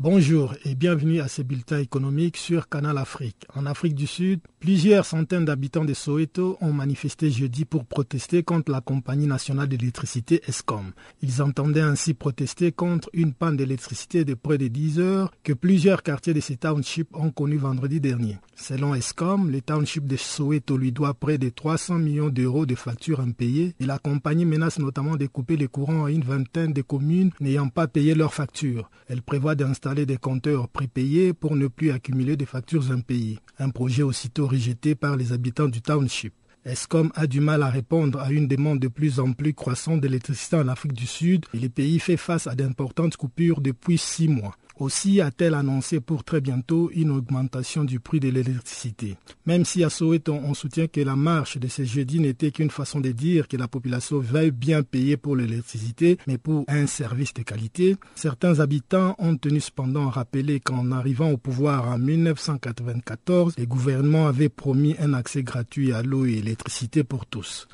[0.03, 3.45] Bonjour et bienvenue à ce bulletin économique sur Canal Afrique.
[3.53, 8.71] En Afrique du Sud, plusieurs centaines d'habitants de Soweto ont manifesté jeudi pour protester contre
[8.71, 10.93] la compagnie nationale d'électricité ESCOM.
[11.21, 16.01] Ils entendaient ainsi protester contre une panne d'électricité de près de 10 heures que plusieurs
[16.01, 18.39] quartiers de ces townships ont connu vendredi dernier.
[18.55, 23.19] Selon ESCOM, les townships de Soweto lui doivent près de 300 millions d'euros de factures
[23.19, 27.29] impayées et la compagnie menace notamment de couper les courants à une vingtaine de communes
[27.39, 28.89] n'ayant pas payé leurs factures.
[29.07, 33.39] Elle prévoit d'installer des compteurs prépayés pour ne plus accumuler des factures impayées.
[33.59, 36.33] Un projet aussitôt rejeté par les habitants du township.
[36.63, 40.55] ESCOM a du mal à répondre à une demande de plus en plus croissante d'électricité
[40.57, 44.55] en Afrique du Sud et le pays fait face à d'importantes coupures depuis six mois.
[44.81, 49.15] Aussi a-t-elle annoncé pour très bientôt une augmentation du prix de l'électricité.
[49.45, 52.99] Même si à Soweto on soutient que la marche de ce jeudi n'était qu'une façon
[52.99, 57.43] de dire que la population veuille bien payer pour l'électricité, mais pour un service de
[57.43, 63.67] qualité, certains habitants ont tenu cependant à rappeler qu'en arrivant au pouvoir en 1994, les
[63.67, 67.67] gouvernements avaient promis un accès gratuit à l'eau et l'électricité pour tous.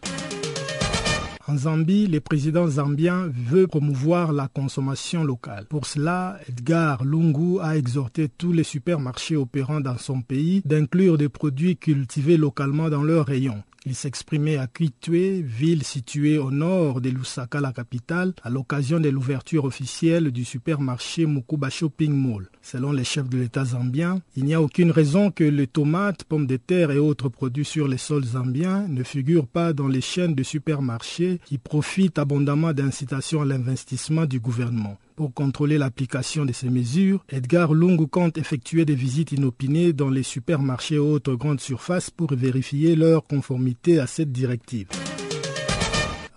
[1.49, 5.65] En Zambie, le président zambien veut promouvoir la consommation locale.
[5.69, 11.29] Pour cela, Edgar Lungu a exhorté tous les supermarchés opérant dans son pays d'inclure des
[11.29, 13.63] produits cultivés localement dans leurs rayons.
[13.85, 19.09] Il s'exprimait à Kitwe, ville située au nord de Lusaka, la capitale, à l'occasion de
[19.09, 22.49] l'ouverture officielle du supermarché Mukuba Shopping Mall.
[22.61, 26.47] Selon les chefs de l'État zambien, il n'y a aucune raison que les tomates, pommes
[26.47, 30.35] de terre et autres produits sur les sols zambiens ne figurent pas dans les chaînes
[30.35, 34.97] de supermarchés qui profitent abondamment d'incitations à l'investissement du gouvernement.
[35.17, 40.21] Pour contrôler l'application de ces mesures, Edgar Lungu compte effectuer des visites inopinées dans les
[40.21, 44.89] supermarchés et autres grandes surfaces pour vérifier leur conformité à cette directive.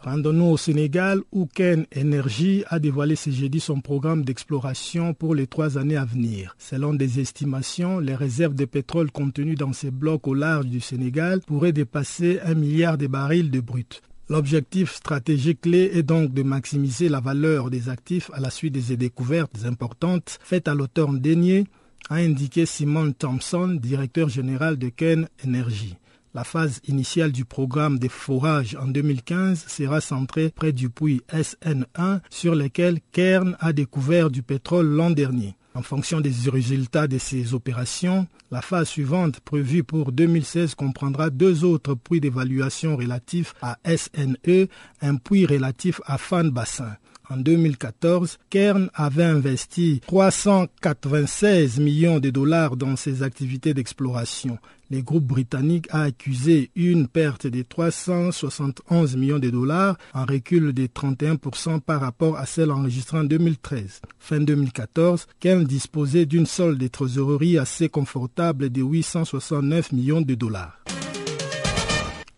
[0.00, 5.46] Rendons-nous au Sénégal où Ken Energy a dévoilé ce jeudi son programme d'exploration pour les
[5.46, 6.56] trois années à venir.
[6.56, 11.42] Selon des estimations, les réserves de pétrole contenues dans ces blocs au large du Sénégal
[11.42, 14.00] pourraient dépasser un milliard de barils de brut.
[14.30, 18.96] L'objectif stratégique clé est donc de maximiser la valeur des actifs à la suite des
[18.96, 21.66] découvertes importantes faites à l'automne dernier,
[22.10, 25.96] a indiqué Simon Thompson, directeur général de Ken Energy.
[26.32, 32.20] La phase initiale du programme de forage en 2015 sera centrée près du puits SN1
[32.30, 35.56] sur lequel Kern a découvert du pétrole l'an dernier.
[35.74, 41.64] En fonction des résultats de ces opérations, la phase suivante prévue pour 2016 comprendra deux
[41.64, 44.66] autres puits d'évaluation relatifs à SNE,
[45.00, 46.96] un puits relatif à Fan Bassin.
[47.30, 54.58] En 2014, Kern avait investi 396 millions de dollars dans ses activités d'exploration.
[54.90, 60.86] Le groupe britannique a accusé une perte de 371 millions de dollars, en recul de
[60.88, 64.00] 31% par rapport à celle enregistrée en 2013.
[64.18, 70.82] Fin 2014, Kern disposait d'une solde de trésorerie assez confortable de 869 millions de dollars.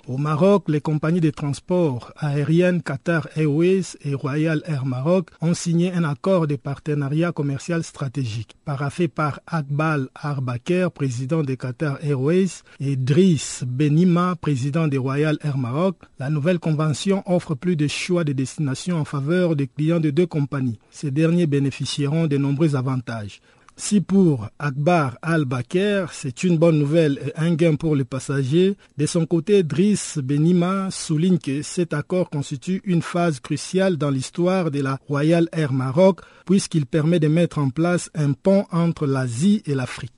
[0.08, 5.92] Au Maroc, les compagnies de transport aériennes Qatar Airways et Royal Air Maroc ont signé
[5.92, 8.56] un accord de partenariat commercial stratégique.
[8.64, 15.56] Paraffé par Akbal Arbaker, président de Qatar Airways, et Driss Benima, président de Royal Air
[15.56, 20.10] Maroc, la nouvelle convention offre plus de choix de destination en faveur des clients de
[20.10, 20.80] deux compagnies.
[20.90, 23.40] Ces derniers bénéficieront de nombreux avantages.
[23.84, 29.06] Si pour Akbar Al-Bakr, c'est une bonne nouvelle et un gain pour les passagers, de
[29.06, 34.80] son côté, Driss Benima souligne que cet accord constitue une phase cruciale dans l'histoire de
[34.80, 39.74] la Royal Air Maroc, puisqu'il permet de mettre en place un pont entre l'Asie et
[39.74, 40.12] l'Afrique.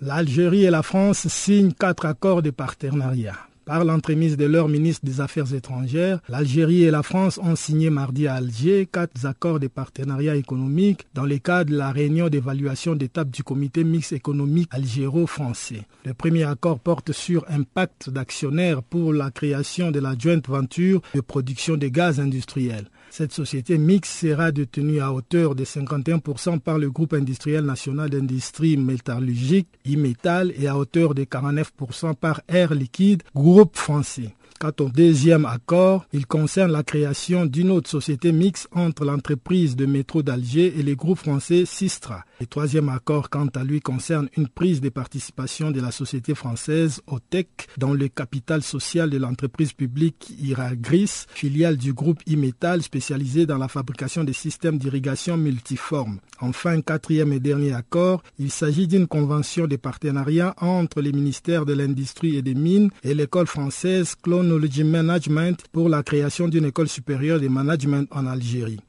[0.00, 3.49] L'Algérie et la France signent quatre accords de partenariat.
[3.70, 8.26] Par l'entremise de leur ministre des Affaires étrangères, l'Algérie et la France ont signé mardi
[8.26, 13.30] à Alger quatre accords de partenariat économique dans le cadre de la réunion d'évaluation d'étape
[13.30, 15.82] du comité mixte économique algéro-français.
[16.04, 21.00] Le premier accord porte sur un pacte d'actionnaires pour la création de la joint venture
[21.14, 22.86] de production de gaz industriel.
[23.10, 28.76] Cette société mixte sera détenue à hauteur de 51% par le groupe industriel national d'industrie
[28.76, 34.32] métallurgique, IMETAL, et à hauteur de 49% par Air Liquide, groupe français.
[34.60, 39.86] Quant au deuxième accord, il concerne la création d'une autre société mixte entre l'entreprise de
[39.86, 42.24] métro d'Alger et le groupe français Sistra.
[42.40, 47.00] Le troisième accord, quant à lui, concerne une prise de participation de la société française
[47.06, 53.56] OTEC dans le capital social de l'entreprise publique Iragris, filiale du groupe Imetal spécialisé dans
[53.56, 56.18] la fabrication des systèmes d'irrigation multiformes.
[56.38, 61.72] Enfin, quatrième et dernier accord, il s'agit d'une convention de partenariat entre les ministères de
[61.72, 67.38] l'Industrie et des Mines et l'école française Clone Management pour la création d'une école supérieure
[67.38, 68.80] de management en Algérie.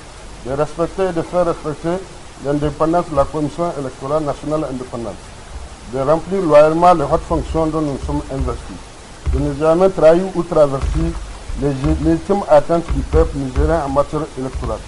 [0.45, 2.03] de respecter et de faire respecter
[2.45, 5.15] l'indépendance de la Commission électorale nationale indépendante,
[5.93, 8.75] de remplir loyalement les hautes fonctions dont nous sommes investis,
[9.33, 11.11] de ne jamais trahir ou traverser
[11.61, 11.69] les
[12.03, 14.79] légitimes attentes du peuple nigérien en matière électorale,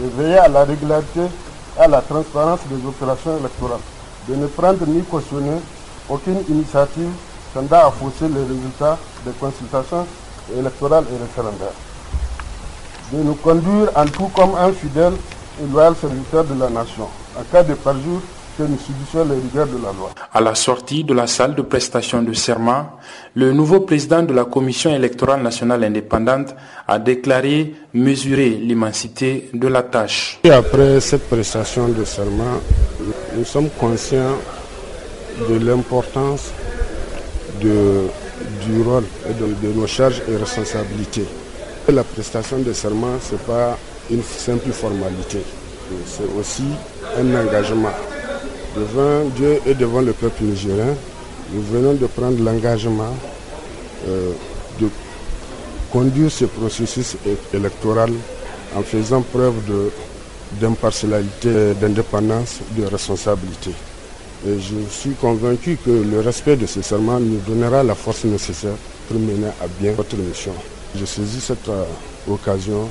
[0.00, 1.20] de veiller à la régularité
[1.78, 3.80] et à la transparence des opérations électorales,
[4.28, 5.60] de ne prendre ni cautionner
[6.08, 7.10] aucune initiative
[7.54, 10.06] tendant à fausser les résultats des consultations
[10.56, 11.76] électorales et référendaires,
[13.12, 15.14] de nous conduire en tout comme un fidèle
[15.62, 18.20] et loyal serviteur de la nation, en cas de parjure
[18.56, 20.10] que nous subissions les rigueurs de la loi.
[20.32, 22.98] À la sortie de la salle de prestation de serment,
[23.34, 26.54] le nouveau président de la Commission électorale nationale indépendante
[26.88, 30.38] a déclaré mesurer l'immensité de la tâche.
[30.44, 32.60] Et après cette prestation de serment,
[33.36, 34.36] nous sommes conscients
[35.48, 36.50] de l'importance
[37.60, 38.06] de,
[38.66, 41.26] du rôle et de, de nos charges et responsabilités.
[41.88, 43.76] La prestation de serment, ce n'est pas
[44.10, 45.38] une simple formalité,
[46.06, 46.64] c'est aussi
[47.18, 47.92] un engagement
[48.76, 50.94] devant Dieu et devant le peuple nigérien,
[51.52, 53.14] nous venons de prendre l'engagement
[54.08, 54.32] euh,
[54.80, 54.88] de
[55.90, 57.16] conduire ce processus
[57.54, 58.10] électoral
[58.76, 59.54] en faisant preuve
[60.60, 63.70] d'impartialité, d'indépendance, de responsabilité.
[64.46, 68.76] Et je suis convaincu que le respect de ce serment nous donnera la force nécessaire
[69.08, 70.52] pour mener à bien votre mission.
[70.94, 71.84] Je saisis cette euh,
[72.30, 72.88] occasion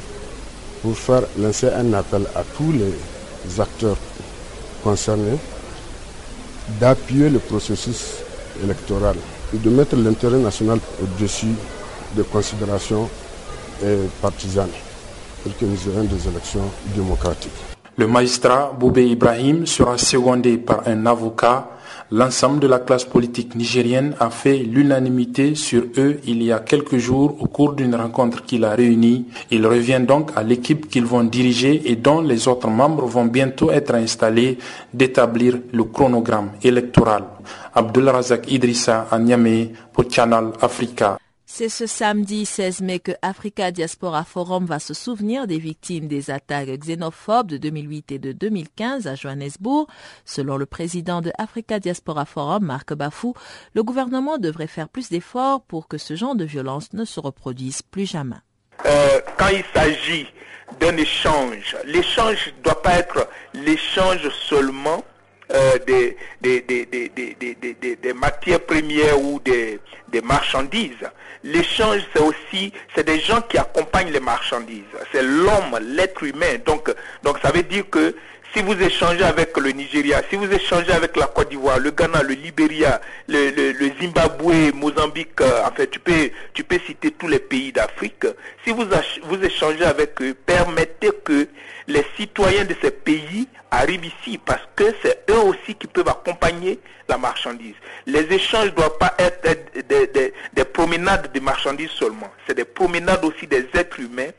[0.82, 3.97] pour faire lancer un appel à tous les acteurs
[4.84, 5.38] concernés
[6.80, 8.18] d'appuyer le processus
[8.63, 9.16] électoral
[9.53, 11.53] et de mettre l'intérêt national au-dessus
[12.16, 13.09] des considérations
[14.22, 14.72] partisanes
[15.43, 16.63] pour que nous ayons des élections
[16.95, 17.74] démocratiques.
[17.98, 21.70] Le magistrat Boubé Ibrahim sera secondé par un avocat
[22.12, 26.98] L'ensemble de la classe politique nigérienne a fait l'unanimité sur eux il y a quelques
[26.98, 29.26] jours au cours d'une rencontre qui l'a réunie.
[29.50, 33.72] Il revient donc à l'équipe qu'ils vont diriger et dont les autres membres vont bientôt
[33.72, 34.60] être installés
[34.93, 37.24] d'établir le chronogramme électoral.
[37.74, 41.18] Abdullah Razak Idrissa à Niamey pour Channel Africa.
[41.58, 46.30] C'est ce samedi 16 mai que Africa Diaspora Forum va se souvenir des victimes des
[46.30, 49.88] attaques xénophobes de 2008 et de 2015 à Johannesburg.
[50.26, 53.36] Selon le président de Africa Diaspora Forum, Marc Bafou,
[53.74, 57.82] le gouvernement devrait faire plus d'efforts pour que ce genre de violence ne se reproduise
[57.84, 58.36] plus jamais.
[58.86, 60.28] Euh, quand il s'agit
[60.82, 65.06] d'un échange, l'échange ne doit pas être l'échange seulement
[65.86, 69.80] des, des, des, des, matières premières ou des,
[70.24, 71.10] marchandises.
[71.43, 74.84] L'échange, c'est aussi, c'est des gens qui accompagnent les marchandises.
[75.12, 76.56] C'est l'homme, l'être humain.
[76.66, 78.16] Donc, donc ça veut dire que
[78.54, 82.24] si vous échangez avec le Nigeria, si vous échangez avec la Côte d'Ivoire, le Ghana,
[82.24, 87.72] le Libéria, le, le, Zimbabwe, Mozambique, euh, tu peux, tu peux citer tous les pays
[87.72, 88.26] d'Afrique.
[88.66, 88.86] Si vous,
[89.24, 91.48] vous échangez avec eux, permettez que
[91.88, 96.80] les citoyens de ces pays arrivent ici parce que c'est eux aussi qui peuvent accompagner
[97.10, 97.76] la marchandise.
[98.06, 99.41] Les échanges ne doivent pas être
[99.88, 102.32] des, des promenades de marchandises seulement.
[102.48, 104.32] C'est des promenades aussi des êtres humains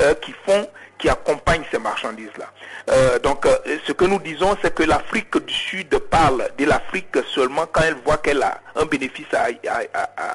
[0.00, 0.66] euh, qui font,
[1.02, 2.46] qui accompagnent ces marchandises-là.
[2.88, 7.18] Euh, donc, euh, ce que nous disons, c'est que l'Afrique du Sud parle de l'Afrique
[7.34, 9.48] seulement quand elle voit qu'elle a un bénéfice à,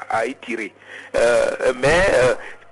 [0.09, 0.73] à, y tirer.
[1.75, 2.01] mais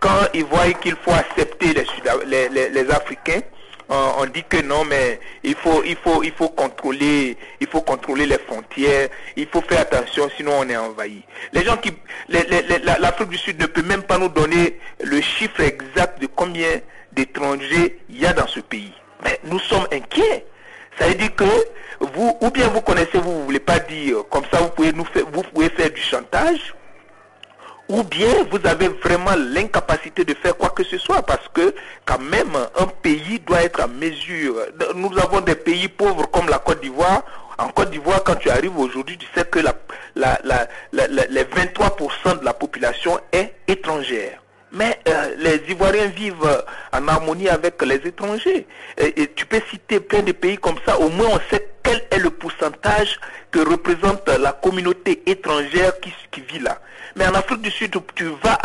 [0.02, 3.40] quand ils voient qu'il faut accepter les, les, les, Africains,
[3.88, 8.26] on, dit que non, mais il faut, il faut, il faut contrôler, il faut contrôler
[8.26, 11.24] les frontières, il faut faire attention, sinon on est envahi.
[11.54, 11.94] Les gens qui,
[12.28, 16.82] l'Afrique du Sud ne peut même pas nous donner le chiffre exact de combien
[17.16, 18.94] d'étrangers il y a dans ce pays.
[19.24, 20.46] Mais nous sommes inquiets.
[20.98, 21.46] Ça veut dire que
[22.00, 25.06] vous, ou bien vous connaissez, vous ne voulez pas dire, comme ça vous pouvez nous
[25.06, 26.74] faire, vous pouvez faire du chantage,
[27.88, 32.20] ou bien vous avez vraiment l'incapacité de faire quoi que ce soit parce que quand
[32.20, 34.56] même un pays doit être à mesure.
[34.96, 37.24] Nous avons des pays pauvres comme la Côte d'Ivoire.
[37.58, 39.66] En Côte d'Ivoire, quand tu arrives aujourd'hui, tu sais que les
[40.96, 44.42] 23% de la population est étrangère.
[44.76, 48.68] Mais euh, les Ivoiriens vivent en harmonie avec les étrangers.
[48.98, 51.00] Et, tu peux citer plein de pays comme ça.
[51.00, 53.20] Au moins, on sait quel est le pourcentage
[53.52, 56.80] que représente la communauté étrangère qui vit là.
[57.18, 58.60] Mais en Afrique du Sud, tu vas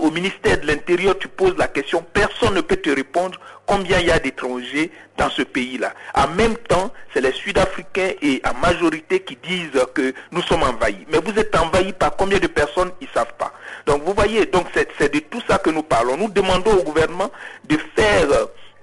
[0.00, 4.06] au ministère de l'Intérieur, tu poses la question, personne ne peut te répondre combien il
[4.06, 5.92] y a d'étrangers dans ce pays-là.
[6.14, 11.04] En même temps, c'est les Sud-Africains et en majorité qui disent que nous sommes envahis.
[11.10, 12.92] Mais vous êtes envahis par combien de personnes?
[13.00, 13.52] Ils ne savent pas.
[13.86, 16.16] Donc vous voyez, donc c'est de tout ça que nous parlons.
[16.16, 17.30] Nous demandons au gouvernement
[17.68, 18.28] de faire...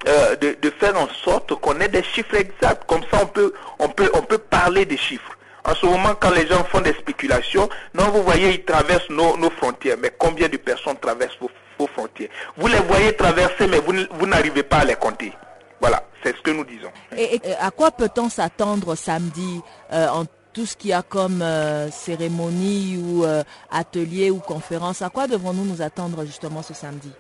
[0.08, 2.84] Euh, de, de, faire en sorte qu'on ait des chiffres exacts.
[2.86, 5.37] Comme ça, on peut, on peut, on peut parler des chiffres.
[5.68, 9.50] En ce moment, quand les gens font des spéculations, non, vous voyez, ils traversent nos,
[9.50, 9.98] frontières.
[10.02, 12.30] Mais combien de personnes traversent vos, frontières?
[12.56, 15.34] Vous les voyez traverser, mais vous, n'arrivez pas à les compter.
[15.82, 16.90] Voilà, c'est ce que nous disons.
[17.18, 19.62] Et, à quoi peut-on s'attendre samedi
[19.92, 25.02] euh, en tout ce qu'il y a comme euh, cérémonie ou euh, atelier ou conférence?
[25.02, 27.12] À quoi devons-nous nous attendre justement ce samedi?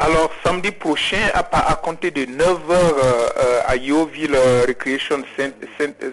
[0.00, 6.06] Alors, samedi prochain, à, compter de 9h euh, euh, à Yoville euh, Recreation Center,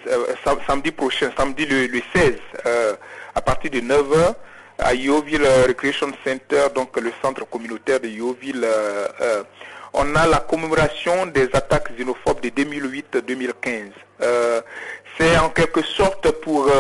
[0.66, 2.34] samedi prochain, samedi le, 16,
[3.36, 4.34] à partir de 9h,
[4.80, 8.66] à Yoville Recreation Center, donc le centre communautaire de Yoville,
[9.94, 14.64] on a la commémoration des attaques xénophobes de 2008-2015.
[15.18, 16.72] C'est en quelque sorte pour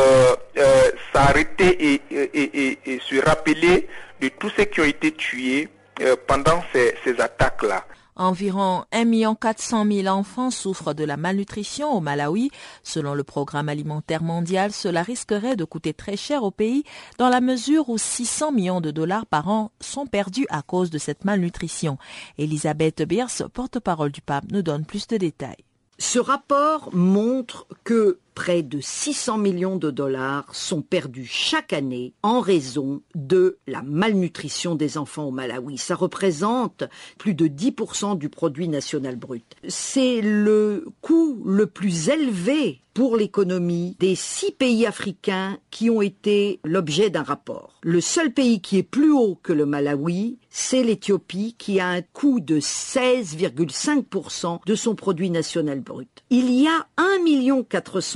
[1.13, 3.87] s'arrêter et, et se rappeler
[4.19, 5.69] de tous ceux qui ont été tués
[6.01, 7.85] euh, pendant ces, attaques-là.
[8.17, 12.49] Environ 1 400 000 enfants souffrent de la malnutrition au Malawi.
[12.81, 16.85] Selon le programme alimentaire mondial, cela risquerait de coûter très cher au pays
[17.17, 20.97] dans la mesure où 600 millions de dollars par an sont perdus à cause de
[20.97, 21.97] cette malnutrition.
[22.37, 25.65] Elisabeth Bierce, porte-parole du pape, nous donne plus de détails.
[25.97, 32.41] Ce rapport montre que près de 600 millions de dollars sont perdus chaque année en
[32.41, 35.77] raison de la malnutrition des enfants au Malawi.
[35.77, 36.83] Ça représente
[37.17, 39.55] plus de 10% du produit national brut.
[39.67, 46.61] C'est le coût le plus élevé pour l'économie des six pays africains qui ont été
[46.63, 47.73] l'objet d'un rapport.
[47.81, 52.01] Le seul pays qui est plus haut que le Malawi, c'est l'Éthiopie qui a un
[52.01, 56.07] coût de 16,5% de son produit national brut.
[56.29, 57.15] Il y a 1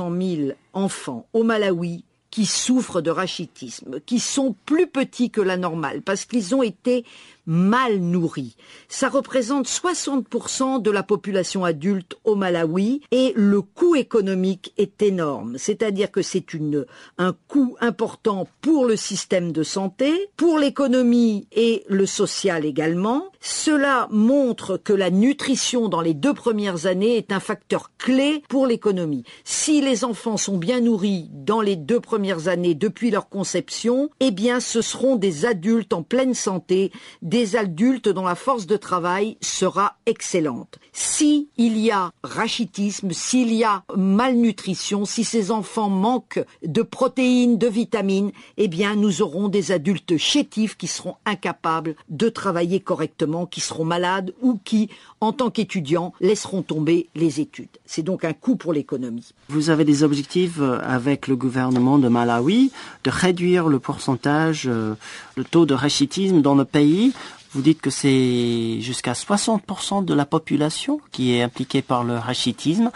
[0.09, 5.57] 400 000 enfants au Malawi qui souffrent de rachitisme, qui sont plus petits que la
[5.57, 7.03] normale parce qu'ils ont été
[7.45, 8.55] mal nourris.
[8.87, 15.57] Ça représente 60% de la population adulte au Malawi et le coût économique est énorme.
[15.57, 16.85] C'est-à-dire que c'est une,
[17.17, 23.25] un coût important pour le système de santé, pour l'économie et le social également.
[23.39, 28.67] Cela montre que la nutrition dans les deux premières années est un facteur clé pour
[28.67, 29.23] l'économie.
[29.43, 34.31] Si les enfants sont bien nourris dans les deux premières années depuis leur conception, eh
[34.31, 36.91] bien ce seront des adultes en pleine santé,
[37.29, 40.79] des adultes dont la force de travail sera excellente.
[40.93, 47.67] Si y a rachitisme, s'il y a malnutrition, si ces enfants manquent de protéines, de
[47.67, 53.61] vitamines, eh bien nous aurons des adultes chétifs qui seront incapables de travailler correctement, qui
[53.61, 54.89] seront malades ou qui,
[55.21, 57.77] en tant qu'étudiants, laisseront tomber les études.
[57.85, 59.33] C'est donc un coût pour l'économie.
[59.49, 62.71] Vous avez des objectifs euh, avec le gouvernement de Malawi
[63.03, 64.95] de réduire le pourcentage, euh,
[65.37, 67.13] le taux de rachitisme dans le pays.
[67.51, 72.91] Vous dites que c'est jusqu'à 60% de la population qui est impliquée par le rachitisme.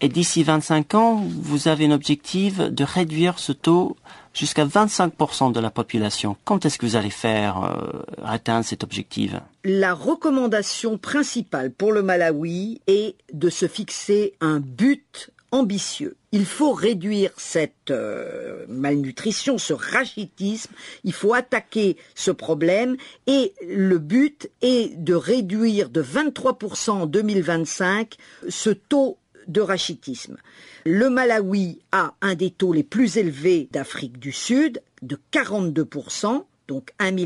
[0.00, 3.96] Et d'ici 25 ans, vous avez un objectif de réduire ce taux
[4.32, 6.36] jusqu'à 25% de la population.
[6.44, 9.32] Quand est-ce que vous allez faire euh, atteindre cet objectif?
[9.64, 16.16] La recommandation principale pour le Malawi est de se fixer un but ambitieux.
[16.32, 20.72] Il faut réduire cette euh, malnutrition, ce rachitisme,
[21.04, 22.96] il faut attaquer ce problème
[23.26, 28.16] et le but est de réduire de 23% en 2025
[28.48, 30.36] ce taux de rachitisme.
[30.84, 36.90] Le Malawi a un des taux les plus élevés d'Afrique du Sud, de 42%, donc
[36.98, 37.16] 1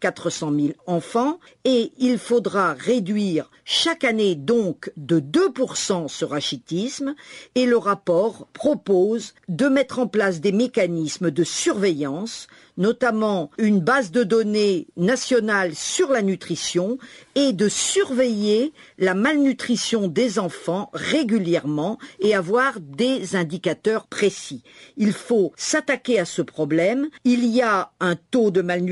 [0.00, 7.14] 400 000 enfants, et il faudra réduire chaque année donc de 2% ce rachitisme,
[7.54, 12.46] et le rapport propose de mettre en place des mécanismes de surveillance,
[12.78, 16.98] notamment une base de données nationale sur la nutrition,
[17.34, 24.62] et de surveiller la malnutrition des enfants régulièrement et avoir des indicateurs précis.
[24.96, 27.08] Il faut s'attaquer à ce problème.
[27.24, 28.85] Il y a un taux de malnutrition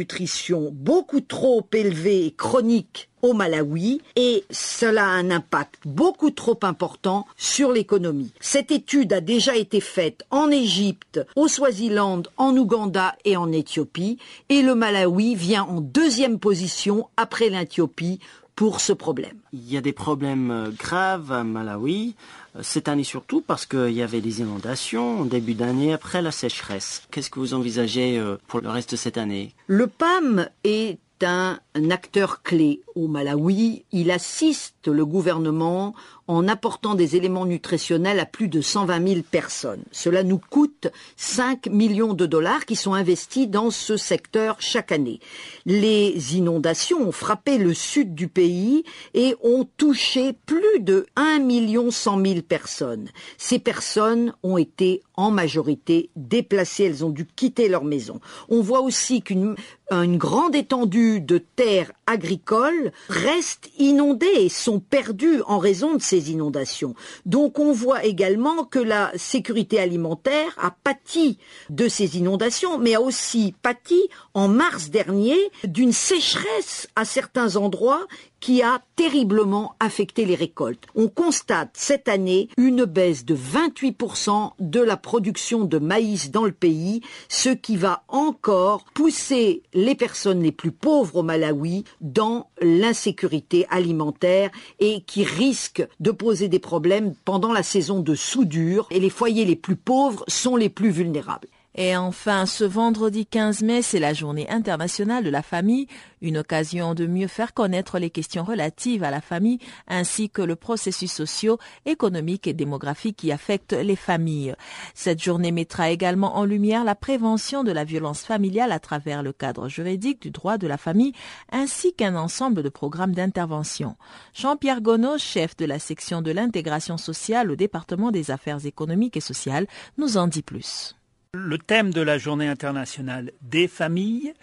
[0.72, 7.26] beaucoup trop élevé et chronique au Malawi et cela a un impact beaucoup trop important
[7.36, 8.32] sur l'économie.
[8.40, 14.18] Cette étude a déjà été faite en Égypte, au Swaziland, en Ouganda et en Éthiopie
[14.49, 18.20] et le Malawi vient en deuxième position après l'Éthiopie
[18.57, 19.38] pour ce problème.
[19.53, 22.14] Il y a des problèmes euh, graves à Malawi,
[22.62, 27.02] cette année surtout parce qu'il y avait des inondations en début d'année après la sécheresse.
[27.11, 29.55] Qu'est-ce que vous envisagez euh, pour le reste de cette année?
[29.66, 31.59] Le PAM est un
[31.90, 33.84] acteur clé au Malawi.
[33.92, 35.95] Il assiste le gouvernement
[36.26, 39.82] en apportant des éléments nutritionnels à plus de 120 000 personnes.
[39.92, 45.20] Cela nous coûte 5 millions de dollars qui sont investis dans ce secteur chaque année.
[45.66, 51.90] Les inondations ont frappé le sud du pays et ont touché plus de 1 million
[51.90, 53.09] 100 000 personnes.
[53.36, 58.20] Ces personnes ont été en majorité déplacées, elles ont dû quitter leur maison.
[58.49, 59.55] On voit aussi qu'une
[59.90, 66.30] une grande étendue de terres agricoles restent inondées et sont perdues en raison de ces
[66.30, 66.94] inondations.
[67.26, 71.38] Donc on voit également que la sécurité alimentaire a pâti
[71.70, 78.07] de ces inondations, mais a aussi pâti en mars dernier d'une sécheresse à certains endroits
[78.45, 80.84] qui a terriblement affecté les récoltes.
[80.95, 86.53] On constate cette année une baisse de 28% de la production de maïs dans le
[86.53, 93.66] pays, ce qui va encore pousser les personnes les plus pauvres au Malawi dans l'insécurité
[93.70, 99.09] alimentaire et qui risque de poser des problèmes pendant la saison de soudure et les
[99.09, 101.49] foyers les plus pauvres sont les plus vulnérables.
[101.77, 105.89] Et enfin, ce vendredi 15 mai, c'est la journée internationale de la famille,
[106.22, 109.59] une occasion de mieux faire connaître les questions relatives à la famille
[109.89, 114.55] ainsi que le processus socio, économique et démographique qui affecte les familles.
[114.95, 119.33] Cette journée mettra également en lumière la prévention de la violence familiale à travers le
[119.33, 121.12] cadre juridique du droit de la famille
[121.51, 123.97] ainsi qu'un ensemble de programmes d'intervention.
[124.33, 129.20] Jean-Pierre Gonneau, chef de la section de l'intégration sociale au département des affaires économiques et
[129.20, 129.66] sociales,
[129.99, 130.95] nous en dit plus.
[131.37, 134.35] Le thème de la journée internationale des familles,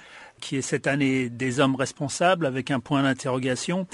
[0.41, 3.87] qui est cette année des hommes responsables avec un point d'interrogation,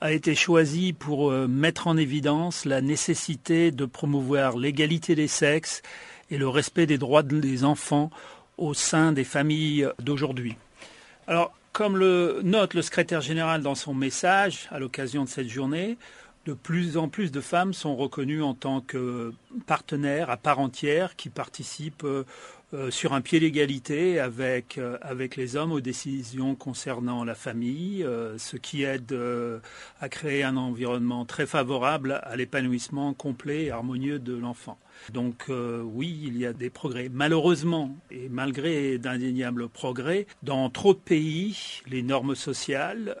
[0.00, 5.82] a été choisi pour euh, mettre en évidence la nécessité de promouvoir l'égalité des sexes
[6.30, 8.10] et le respect des droits des enfants
[8.58, 10.54] au sein des familles d'aujourd'hui.
[11.26, 15.98] Alors, comme le note le secrétaire général dans son message à l'occasion de cette journée,
[16.46, 19.34] de plus en plus de femmes sont reconnues en tant que
[19.66, 22.24] partenaires à part entière qui participent euh,
[22.72, 28.06] euh, sur un pied d'égalité avec, euh, avec les hommes aux décisions concernant la famille,
[28.38, 29.16] ce qui aide
[30.00, 34.78] à créer un environnement très favorable à l'épanouissement complet et harmonieux de l'enfant.
[35.12, 37.08] Donc oui, il y a des progrès.
[37.12, 43.16] Malheureusement, et malgré d'indéniables progrès, dans trop de pays, les normes sociales,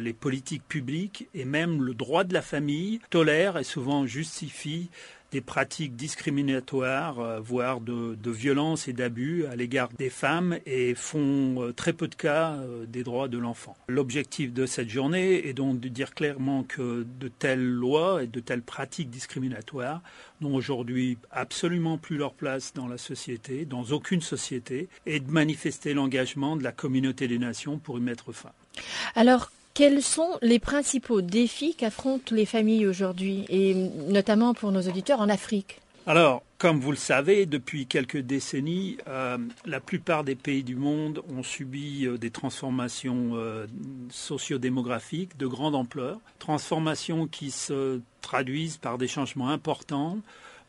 [0.00, 4.90] les politiques publiques et même le droit de la famille tolèrent et souvent justifient
[5.32, 10.94] des pratiques discriminatoires, euh, voire de, de violence et d'abus à l'égard des femmes et
[10.94, 13.76] font euh, très peu de cas euh, des droits de l'enfant.
[13.88, 18.40] L'objectif de cette journée est donc de dire clairement que de telles lois et de
[18.40, 20.00] telles pratiques discriminatoires
[20.40, 25.94] n'ont aujourd'hui absolument plus leur place dans la société, dans aucune société, et de manifester
[25.94, 28.50] l'engagement de la communauté des nations pour y mettre fin.
[29.14, 35.20] Alors, quels sont les principaux défis qu'affrontent les familles aujourd'hui, et notamment pour nos auditeurs
[35.20, 35.80] en Afrique?
[36.04, 41.22] Alors, comme vous le savez, depuis quelques décennies, euh, la plupart des pays du monde
[41.32, 43.66] ont subi euh, des transformations euh,
[44.10, 50.18] sociodémographiques de grande ampleur, transformations qui se traduisent par des changements importants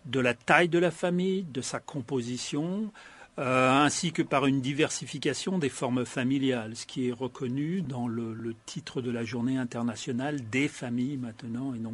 [0.05, 2.91] de la taille de la famille, de sa composition,
[3.39, 8.35] euh, ainsi que par une diversification des formes familiales, ce qui est reconnu dans le,
[8.65, 11.93] titre de la journée internationale des familles maintenant et non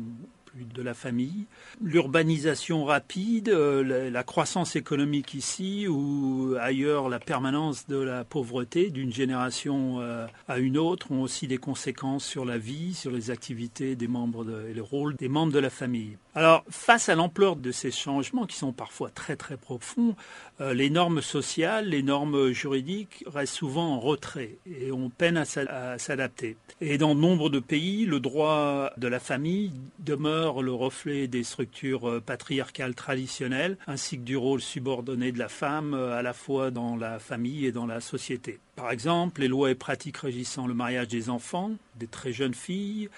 [0.56, 1.46] de la famille.
[1.82, 9.12] L'urbanisation rapide, euh, la, croissance économique ici ou ailleurs, la permanence de la pauvreté d'une
[9.12, 13.96] génération euh, à une autre ont aussi des conséquences sur la vie, sur les activités
[13.96, 16.18] des membres et le rôle des membres de la famille.
[16.38, 20.18] Alors, face à l'ampleur de ces changements qui sont parfois très très profonds,
[20.60, 25.98] euh, les normes sociales, les normes juridiques restent souvent en retrait et on peine à
[25.98, 26.58] s'adapter.
[26.82, 32.10] Et dans nombre de pays, le droit de la famille demeure le reflet des structures
[32.10, 36.70] euh, patriarcales traditionnelles ainsi que du rôle subordonné de la femme euh, à la fois
[36.70, 38.60] dans la famille et dans la société.
[38.76, 43.10] Par exemple, les lois et pratiques régissant le mariage des enfants, des très jeunes filles,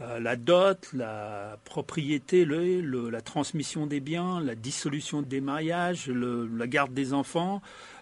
[0.00, 6.94] euh, la dot, la propriété, la transmission des biens, la dissolution des mariages, la garde
[6.94, 7.60] des enfants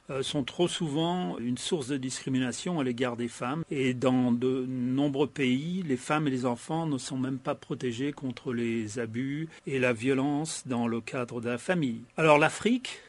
[0.08, 3.64] euh, sont trop souvent une source de discrimination à l'égard des femmes.
[3.70, 8.12] Et dans de nombreux pays, les femmes et les enfants ne sont même pas protégés
[8.12, 12.02] contre les abus et la violence dans le cadre de la famille.
[12.16, 13.00] Alors l'Afrique,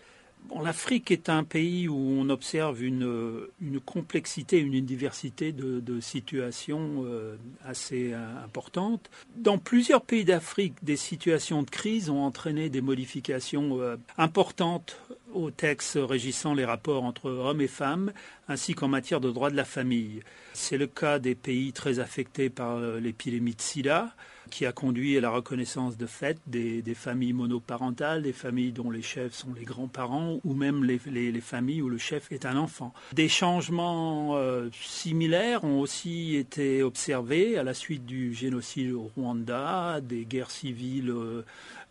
[0.61, 3.47] L'Afrique est un pays où on observe une,
[3.85, 9.09] complexité, une diversité de, situations euh, assez euh, importantes.
[9.35, 14.99] Dans plusieurs pays d'Afrique, des situations de crise ont entraîné des modifications euh, importantes
[15.33, 18.11] aux textes régissant les rapports entre hommes et femmes,
[18.47, 20.21] ainsi qu'en matière de droit de la famille.
[20.53, 24.13] C'est le cas des pays très affectés par l'épidémie de sida,
[24.49, 29.01] qui a conduit à la reconnaissance de fait des, familles monoparentales, des familles dont les
[29.01, 30.97] chefs sont les grands-parents ou même les,
[31.41, 32.93] familles où le chef est un enfant.
[33.13, 40.01] Des changements euh, similaires ont aussi été observés à la suite du génocide au Rwanda,
[40.01, 41.43] des guerres civiles euh,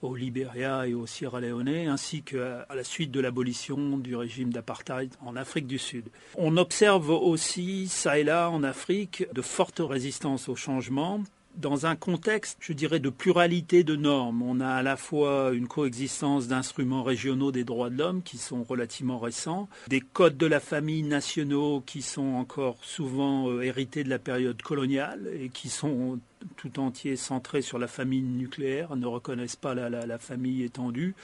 [0.03, 5.15] au Libéria et au Sierra Leone, ainsi qu'à la suite de l'abolition du régime d'apartheid
[5.25, 6.09] en Afrique du Sud.
[6.37, 11.23] On observe aussi, ça et là en Afrique, de fortes résistances au changement
[11.57, 14.43] dans un contexte, je dirais, de pluralité de normes.
[14.43, 18.63] On a à la fois une coexistence d'instruments régionaux des droits de l'homme qui sont
[18.63, 24.11] relativement récents, des codes de la famille nationaux qui sont encore souvent euh, hérités de
[24.11, 26.19] la période coloniale et qui sont
[26.57, 31.15] tout entiers centrés sur la famille nucléaire, ne reconnaissent pas la famille étendue,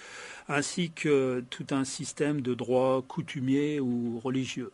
[0.49, 4.73] ainsi que tout un système de droits coutumiers ou religieux.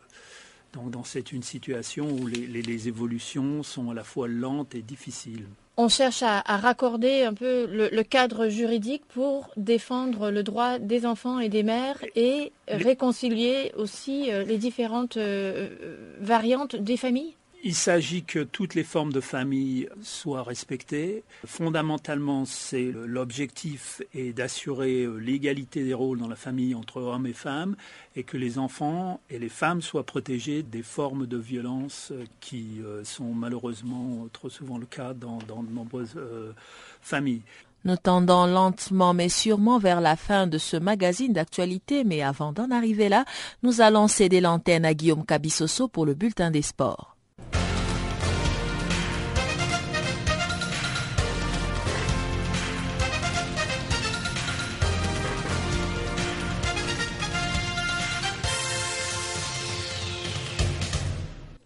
[0.73, 5.45] Donc dans c'est une situation où les, évolutions sont à la fois lentes et difficiles.
[5.77, 11.39] On cherche à, raccorder un peu le, cadre juridique pour défendre le droit des enfants
[11.39, 17.33] et des mères et réconcilier aussi euh, les différentes euh, variantes des familles
[17.63, 21.23] il s'agit que toutes les formes de famille soient respectées.
[21.45, 27.75] Fondamentalement, c'est l'objectif est d'assurer l'égalité des rôles dans la famille entre hommes et femmes
[28.15, 33.03] et que les enfants et les femmes soient protégés des formes de violence qui euh,
[33.03, 36.53] sont malheureusement trop souvent le cas dans, de nombreuses euh,
[37.01, 37.41] familles.
[37.85, 42.71] Nous tendons lentement mais sûrement vers la fin de ce magazine d'actualité, mais avant d'en
[42.71, 43.23] arriver là,
[43.63, 47.18] nous allons céder l'antenne à Guillaume Cabissoso pour le bulletin des sports.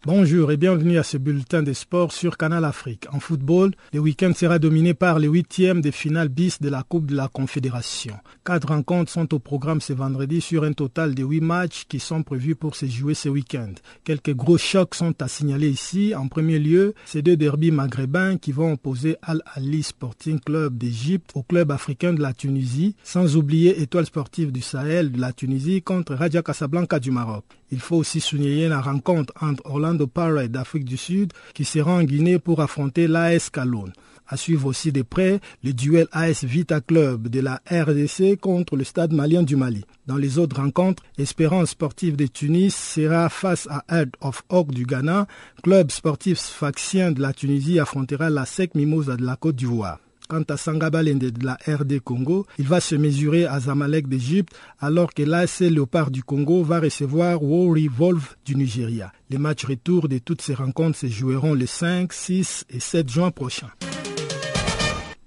[0.05, 3.05] Bonjour et bienvenue à ce bulletin des sports sur Canal Afrique.
[3.13, 7.05] En football, le week-end sera dominé par les huitièmes de finale bis de la Coupe
[7.05, 8.13] de la Confédération.
[8.43, 12.21] Quatre rencontres sont au programme ce vendredi sur un total de huit matchs qui sont
[12.21, 13.71] prévus pour se jouer ce week-end.
[14.03, 16.13] Quelques gros chocs sont à signaler ici.
[16.13, 21.31] En premier lieu, ces deux derbys maghrébins qui vont opposer Al Ali Sporting Club d'Égypte
[21.33, 25.81] au club africain de la Tunisie, sans oublier Étoile sportive du Sahel de la Tunisie
[25.81, 27.45] contre Raja Casablanca du Maroc.
[27.73, 32.03] Il faut aussi souligner la rencontre entre Orlando Pirates d'Afrique du Sud qui sera en
[32.03, 33.93] Guinée pour affronter l'AS Calogne.
[34.27, 38.83] À suivre aussi de près le duel AS Vita Club de la RDC contre le
[38.83, 39.85] Stade malien du Mali.
[40.05, 44.85] Dans les autres rencontres, Espérance sportive de Tunis sera face à Head of Oak du
[44.85, 45.25] Ghana.
[45.63, 49.97] Club sportif sfaxien de la Tunisie affrontera la SEC Mimosa de la Côte d'Ivoire.
[50.33, 55.13] Quant à Sangabalende de la RD Congo, il va se mesurer à Zamalek d'Égypte alors
[55.13, 59.11] que l'AC Léopard du Congo va recevoir War Wolf du Nigeria.
[59.29, 63.29] Les matchs retour de toutes ces rencontres se joueront les 5, 6 et 7 juin
[63.29, 63.69] prochains.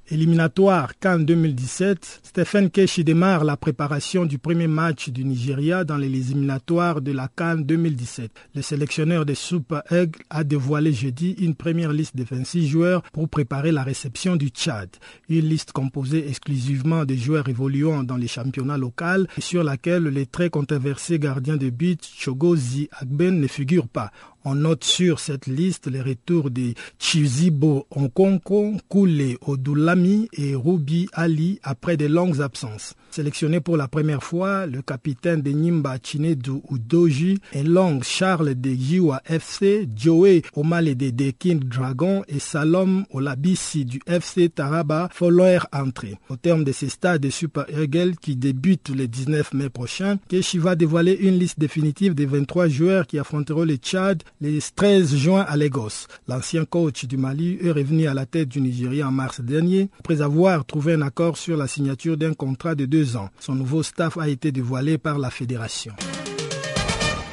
[0.09, 6.07] Éliminatoire Cannes 2017, Stephen Keshi démarre la préparation du premier match du Nigeria dans les
[6.07, 8.31] éliminatoires de la Cannes 2017.
[8.55, 13.29] Le sélectionneur des Super Eagles a dévoilé jeudi une première liste de 26 joueurs pour
[13.29, 14.91] préparer la réception du Tchad.
[15.29, 20.27] Une liste composée exclusivement de joueurs évoluant dans les championnats locaux et sur laquelle les
[20.27, 24.13] très controversé gardien de but Chogozi Agben ne figure pas.
[24.49, 31.59] On note sur cette liste les retours de Chizibo Onkonko, Koule Odulami et Ruby Ali
[31.65, 32.95] après de longues absences.
[33.17, 38.69] Sélectionné pour la première fois, le capitaine de Nimba Chinedu Udoji et Long Charles de
[38.69, 46.19] Jiwa FC, Joey Omale de Dekin Dragon et Salom Olabisi du FC Taraba leur entrée.
[46.29, 50.59] Au terme de ces stades de Super Eagle qui débutent le 19 mai prochain, Keshi
[50.59, 55.47] va dévoiler une liste définitive des 23 joueurs qui affronteront le Tchad le 13 juin
[55.49, 56.07] à Lagos.
[56.29, 60.21] L'ancien coach du Mali est revenu à la tête du Nigeria en mars dernier après
[60.21, 63.06] avoir trouvé un accord sur la signature d'un contrat de deux
[63.41, 65.93] Son nouveau staff a été dévoilé par la fédération.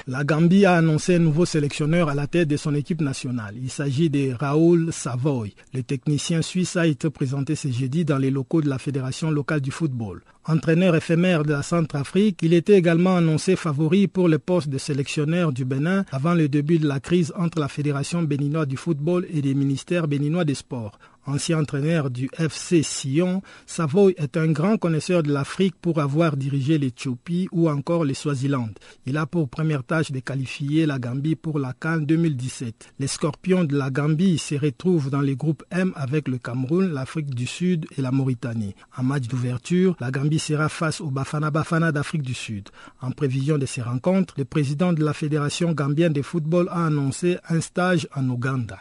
[0.05, 3.55] La Gambie a annoncé un nouveau sélectionneur à la tête de son équipe nationale.
[3.55, 5.55] Il s'agit de Raoul Savoy.
[5.74, 9.61] Le technicien suisse a été présenté ce jeudi dans les locaux de la Fédération locale
[9.61, 10.21] du football.
[10.45, 15.53] Entraîneur éphémère de la Centrafrique, il était également annoncé favori pour le poste de sélectionneur
[15.53, 19.41] du Bénin avant le début de la crise entre la Fédération béninoise du football et
[19.41, 20.99] les ministères béninois des sports.
[21.26, 26.78] Ancien entraîneur du FC Sion, Savoy est un grand connaisseur de l'Afrique pour avoir dirigé
[26.78, 28.69] l'Éthiopie ou encore les Swaziland.
[29.05, 32.93] Il a pour première tâche de qualifier la Gambie pour la Cannes 2017.
[32.99, 37.34] Les Scorpions de la Gambie se retrouvent dans les groupes M avec le Cameroun, l'Afrique
[37.34, 38.76] du Sud et la Mauritanie.
[38.97, 42.69] En match d'ouverture, la Gambie sera face au Bafana Bafana d'Afrique du Sud.
[43.01, 47.38] En prévision de ces rencontres, le président de la Fédération gambienne de football a annoncé
[47.47, 48.80] un stage en Ouganda.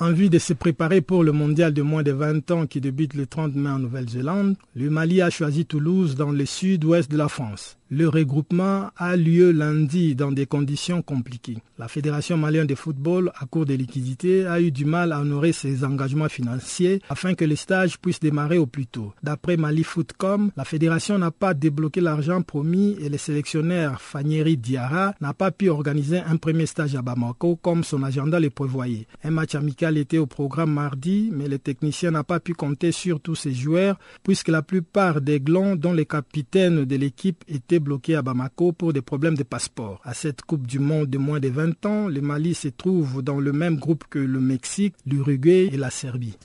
[0.00, 3.14] En vue de se préparer pour le mondial de moins de 20 ans qui débute
[3.14, 7.28] le 30 mai en Nouvelle-Zélande, le Mali a choisi Toulouse dans le sud-ouest de la
[7.28, 7.76] France.
[7.90, 11.58] Le regroupement a lieu lundi dans des conditions compliquées.
[11.78, 15.52] La Fédération malienne de football, à court de liquidités, a eu du mal à honorer
[15.52, 19.12] ses engagements financiers afin que les stages puissent démarrer au plus tôt.
[19.22, 25.14] D'après Mali Footcom, la Fédération n'a pas débloqué l'argent promis et le sélectionneur Fanieri Diarra
[25.20, 29.06] n'a pas pu organiser un premier stage à Bamako comme son agenda le prévoyait.
[29.22, 33.20] Un match amical était au programme mardi, mais le technicien n'a pas pu compter sur
[33.20, 38.16] tous ses joueurs puisque la plupart des glands dont les capitaines de l'équipe étaient bloqué
[38.16, 40.00] à Bamako pour des problèmes de passeport.
[40.04, 43.40] À cette Coupe du Monde de moins de 20 ans, le Mali se trouve dans
[43.40, 46.38] le même groupe que le Mexique, l'Uruguay et la Serbie.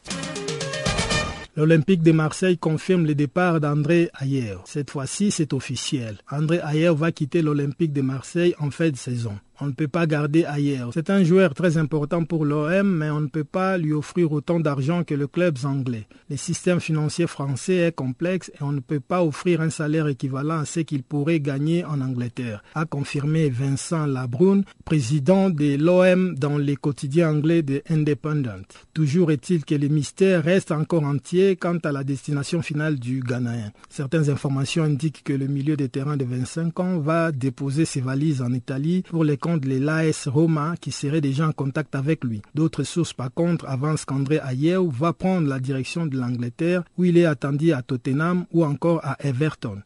[1.55, 4.55] L'Olympique de Marseille confirme le départ d'André Ayer.
[4.65, 6.17] Cette fois-ci, c'est officiel.
[6.31, 10.07] André Ayer va quitter l'Olympique de Marseille en fin de saison on ne peut pas
[10.07, 10.91] garder ailleurs.
[10.93, 14.59] C'est un joueur très important pour l'OM, mais on ne peut pas lui offrir autant
[14.59, 16.07] d'argent que le club anglais.
[16.29, 20.59] Le système financier français est complexe et on ne peut pas offrir un salaire équivalent
[20.59, 26.57] à ce qu'il pourrait gagner en Angleterre, a confirmé Vincent Labrune, président de l'OM dans
[26.57, 28.65] les quotidiens anglais de Independent.
[28.93, 33.71] Toujours est-il que le mystère reste encore entier quant à la destination finale du Ghanéen.
[33.89, 38.41] Certaines informations indiquent que le milieu de terrain de 25 ans va déposer ses valises
[38.41, 42.41] en Italie pour les de l'AS Roma qui serait déjà en contact avec lui.
[42.55, 47.17] D'autres sources par contre avancent qu'André Ayew va prendre la direction de l'Angleterre où il
[47.17, 49.81] est attendu à Tottenham ou encore à Everton.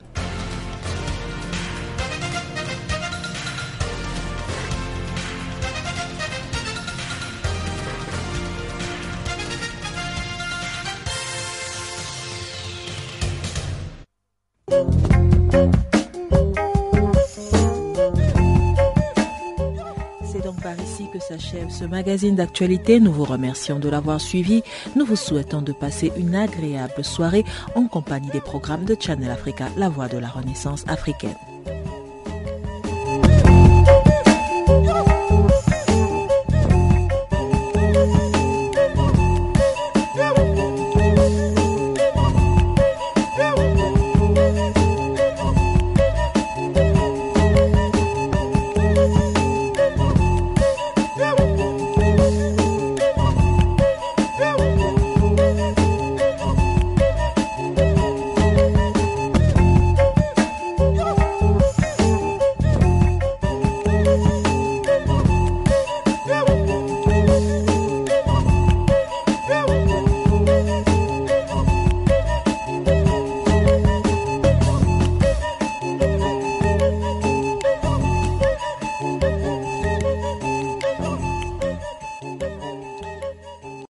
[21.14, 23.00] Que s'achève ce magazine d'actualité.
[23.00, 24.64] Nous vous remercions de l'avoir suivi.
[24.96, 27.46] Nous vous souhaitons de passer une agréable soirée
[27.76, 31.36] en compagnie des programmes de Channel Africa, la voix de la Renaissance africaine.